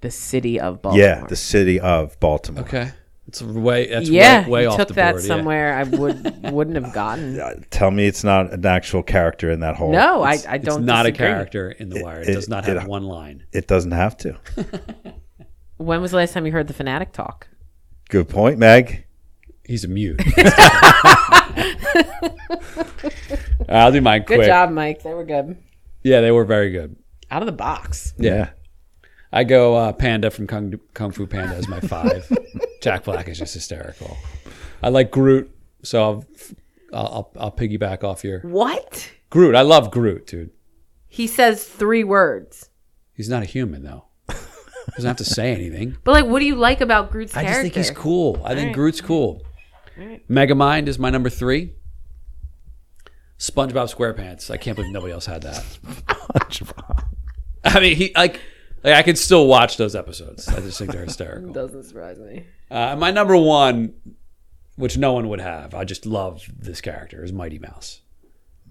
The 0.00 0.10
city 0.10 0.60
of 0.60 0.80
Baltimore. 0.82 1.06
Yeah, 1.06 1.24
the 1.26 1.36
city 1.36 1.80
of 1.80 2.18
Baltimore. 2.20 2.64
Okay. 2.64 2.92
It's 3.26 3.40
way. 3.42 3.86
That's 3.88 4.08
yeah, 4.08 4.44
way, 4.44 4.50
way 4.50 4.62
you 4.64 4.68
off 4.68 4.76
took 4.76 4.88
the 4.88 4.94
that 4.94 5.12
board. 5.12 5.22
yeah. 5.22 5.28
somewhere 5.28 5.74
I 5.74 5.82
would 5.84 6.52
wouldn't 6.52 6.76
have 6.76 6.92
gotten. 6.92 7.40
Uh, 7.40 7.54
Tell 7.70 7.90
me 7.90 8.06
it's 8.06 8.22
not 8.22 8.52
an 8.52 8.66
actual 8.66 9.02
character 9.02 9.50
in 9.50 9.60
that 9.60 9.76
whole. 9.76 9.92
No, 9.92 10.22
I, 10.22 10.38
I 10.46 10.58
don't. 10.58 10.84
not 10.84 11.04
disagree. 11.04 11.26
a 11.26 11.30
character 11.30 11.70
in 11.70 11.88
The 11.88 12.02
Wire. 12.02 12.20
It, 12.20 12.28
it- 12.28 12.34
does 12.34 12.48
not 12.50 12.68
it- 12.68 12.76
have 12.76 12.86
one 12.86 13.04
line. 13.04 13.44
It 13.52 13.66
doesn't 13.66 13.92
have 13.92 14.16
to. 14.18 14.38
When 15.76 16.00
was 16.00 16.12
the 16.12 16.18
last 16.18 16.32
time 16.32 16.46
you 16.46 16.52
heard 16.52 16.68
the 16.68 16.72
fanatic 16.72 17.10
talk? 17.12 17.48
Good 18.08 18.28
point, 18.28 18.58
Meg. 18.60 19.06
He's 19.64 19.82
a 19.84 19.88
mute. 19.88 20.22
I'll 23.68 23.90
do 23.90 24.00
mine 24.00 24.22
Good 24.24 24.46
job, 24.46 24.70
Mike. 24.70 25.02
They 25.02 25.12
were 25.12 25.24
good. 25.24 25.58
Yeah, 26.04 26.20
they 26.20 26.30
were 26.30 26.44
very 26.44 26.70
good. 26.70 26.94
Out 27.34 27.42
of 27.42 27.46
the 27.46 27.52
box. 27.52 28.14
Yeah. 28.16 28.50
I 29.32 29.42
go 29.42 29.74
uh, 29.74 29.92
Panda 29.92 30.30
from 30.30 30.46
Kung, 30.46 30.78
Kung 30.94 31.10
Fu 31.10 31.26
Panda 31.26 31.56
as 31.56 31.66
my 31.66 31.80
five. 31.80 32.30
Jack 32.80 33.02
Black 33.02 33.28
is 33.28 33.40
just 33.40 33.54
hysterical. 33.54 34.16
I 34.84 34.90
like 34.90 35.10
Groot, 35.10 35.50
so 35.82 36.00
I'll, 36.00 36.24
I'll, 36.92 37.32
I'll, 37.36 37.50
piggyback 37.50 38.04
off 38.04 38.22
your 38.22 38.38
What? 38.42 39.10
Groot. 39.30 39.56
I 39.56 39.62
love 39.62 39.90
Groot, 39.90 40.28
dude. 40.28 40.50
He 41.08 41.26
says 41.26 41.64
three 41.64 42.04
words. 42.04 42.70
He's 43.12 43.28
not 43.28 43.42
a 43.42 43.46
human 43.46 43.82
though. 43.82 44.04
Doesn't 44.94 45.08
have 45.08 45.16
to 45.16 45.24
say 45.24 45.52
anything. 45.52 45.96
But 46.04 46.12
like, 46.12 46.26
what 46.26 46.38
do 46.38 46.46
you 46.46 46.54
like 46.54 46.80
about 46.80 47.10
Groot's 47.10 47.32
character? 47.32 47.50
I 47.50 47.52
character? 47.52 47.68
just 47.80 47.88
think 47.88 47.96
he's 47.96 48.02
cool. 48.04 48.40
I 48.44 48.54
think. 48.54 48.76
Groot's 48.76 49.00
cool. 49.00 49.42
Megamind 50.30 50.86
is 50.86 51.00
my 51.00 51.10
number 51.10 51.30
three. 51.30 51.72
SpongeBob 53.38 53.92
SquarePants. 53.92 54.50
I 54.50 54.56
can't 54.56 54.76
believe 54.76 54.92
nobody 54.92 55.12
else 55.12 55.26
had 55.26 55.42
that. 55.42 55.64
I 57.76 57.80
mean, 57.80 57.96
he 57.96 58.12
like, 58.14 58.40
like 58.82 58.94
I 58.94 59.02
could 59.02 59.18
still 59.18 59.46
watch 59.46 59.76
those 59.76 59.96
episodes. 59.96 60.48
I 60.48 60.60
just 60.60 60.78
think 60.78 60.92
they're 60.92 61.04
hysterical. 61.04 61.52
Doesn't 61.52 61.84
surprise 61.84 62.18
me. 62.18 62.44
Uh, 62.70 62.96
my 62.96 63.10
number 63.10 63.36
one, 63.36 63.94
which 64.76 64.98
no 64.98 65.12
one 65.12 65.28
would 65.28 65.40
have, 65.40 65.74
I 65.74 65.84
just 65.84 66.04
love 66.06 66.42
this 66.58 66.80
character, 66.80 67.24
is 67.24 67.32
Mighty 67.32 67.58
Mouse. 67.58 68.00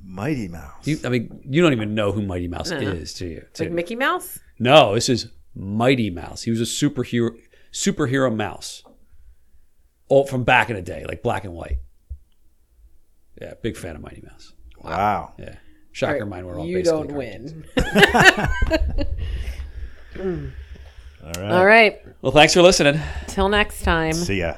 Mighty 0.06 0.48
Mouse. 0.48 0.86
You, 0.86 1.00
I 1.06 1.10
mean, 1.10 1.42
you 1.50 1.62
don't 1.62 1.72
even 1.72 1.96
know 1.96 2.12
who 2.12 2.22
Mighty 2.22 2.48
Mouse 2.48 2.72
is, 2.72 3.14
do 3.14 3.26
you? 3.26 3.46
It's 3.50 3.60
like 3.60 3.72
Mickey 3.72 3.96
Mouse. 3.96 4.40
no, 4.60 4.94
this 4.94 5.08
is 5.10 5.28
Mighty 5.56 6.10
Mouse. 6.10 6.44
He 6.44 6.52
was 6.52 6.60
a 6.60 6.66
superhero, 6.66 7.32
superhero 7.72 8.36
mouse. 8.36 8.84
All 10.10 10.26
from 10.28 10.44
back 10.44 10.70
in 10.70 10.76
the 10.76 10.82
day, 10.82 11.06
like 11.08 11.24
black 11.24 11.44
and 11.46 11.54
white. 11.54 11.78
Yeah, 13.42 13.54
big 13.62 13.78
fan 13.78 13.96
of 13.96 14.02
Mighty 14.02 14.22
Mouse. 14.22 14.54
wow. 14.84 15.34
Yeah, 15.40 15.56
shocker, 15.94 16.26
mine 16.26 16.46
were 16.46 16.60
all 16.60 16.66
you 16.66 16.78
basically 16.80 17.08
don't 17.08 17.10
cartoons. 17.12 17.54
win. 17.76 19.08
All 21.24 21.32
right. 21.42 21.52
All 21.52 21.66
right. 21.66 22.02
Well, 22.22 22.34
thanks 22.34 22.54
for 22.54 22.62
listening. 22.62 23.00
Till 23.28 23.48
next 23.48 23.82
time. 23.84 24.12
See 24.14 24.40
ya. 24.40 24.56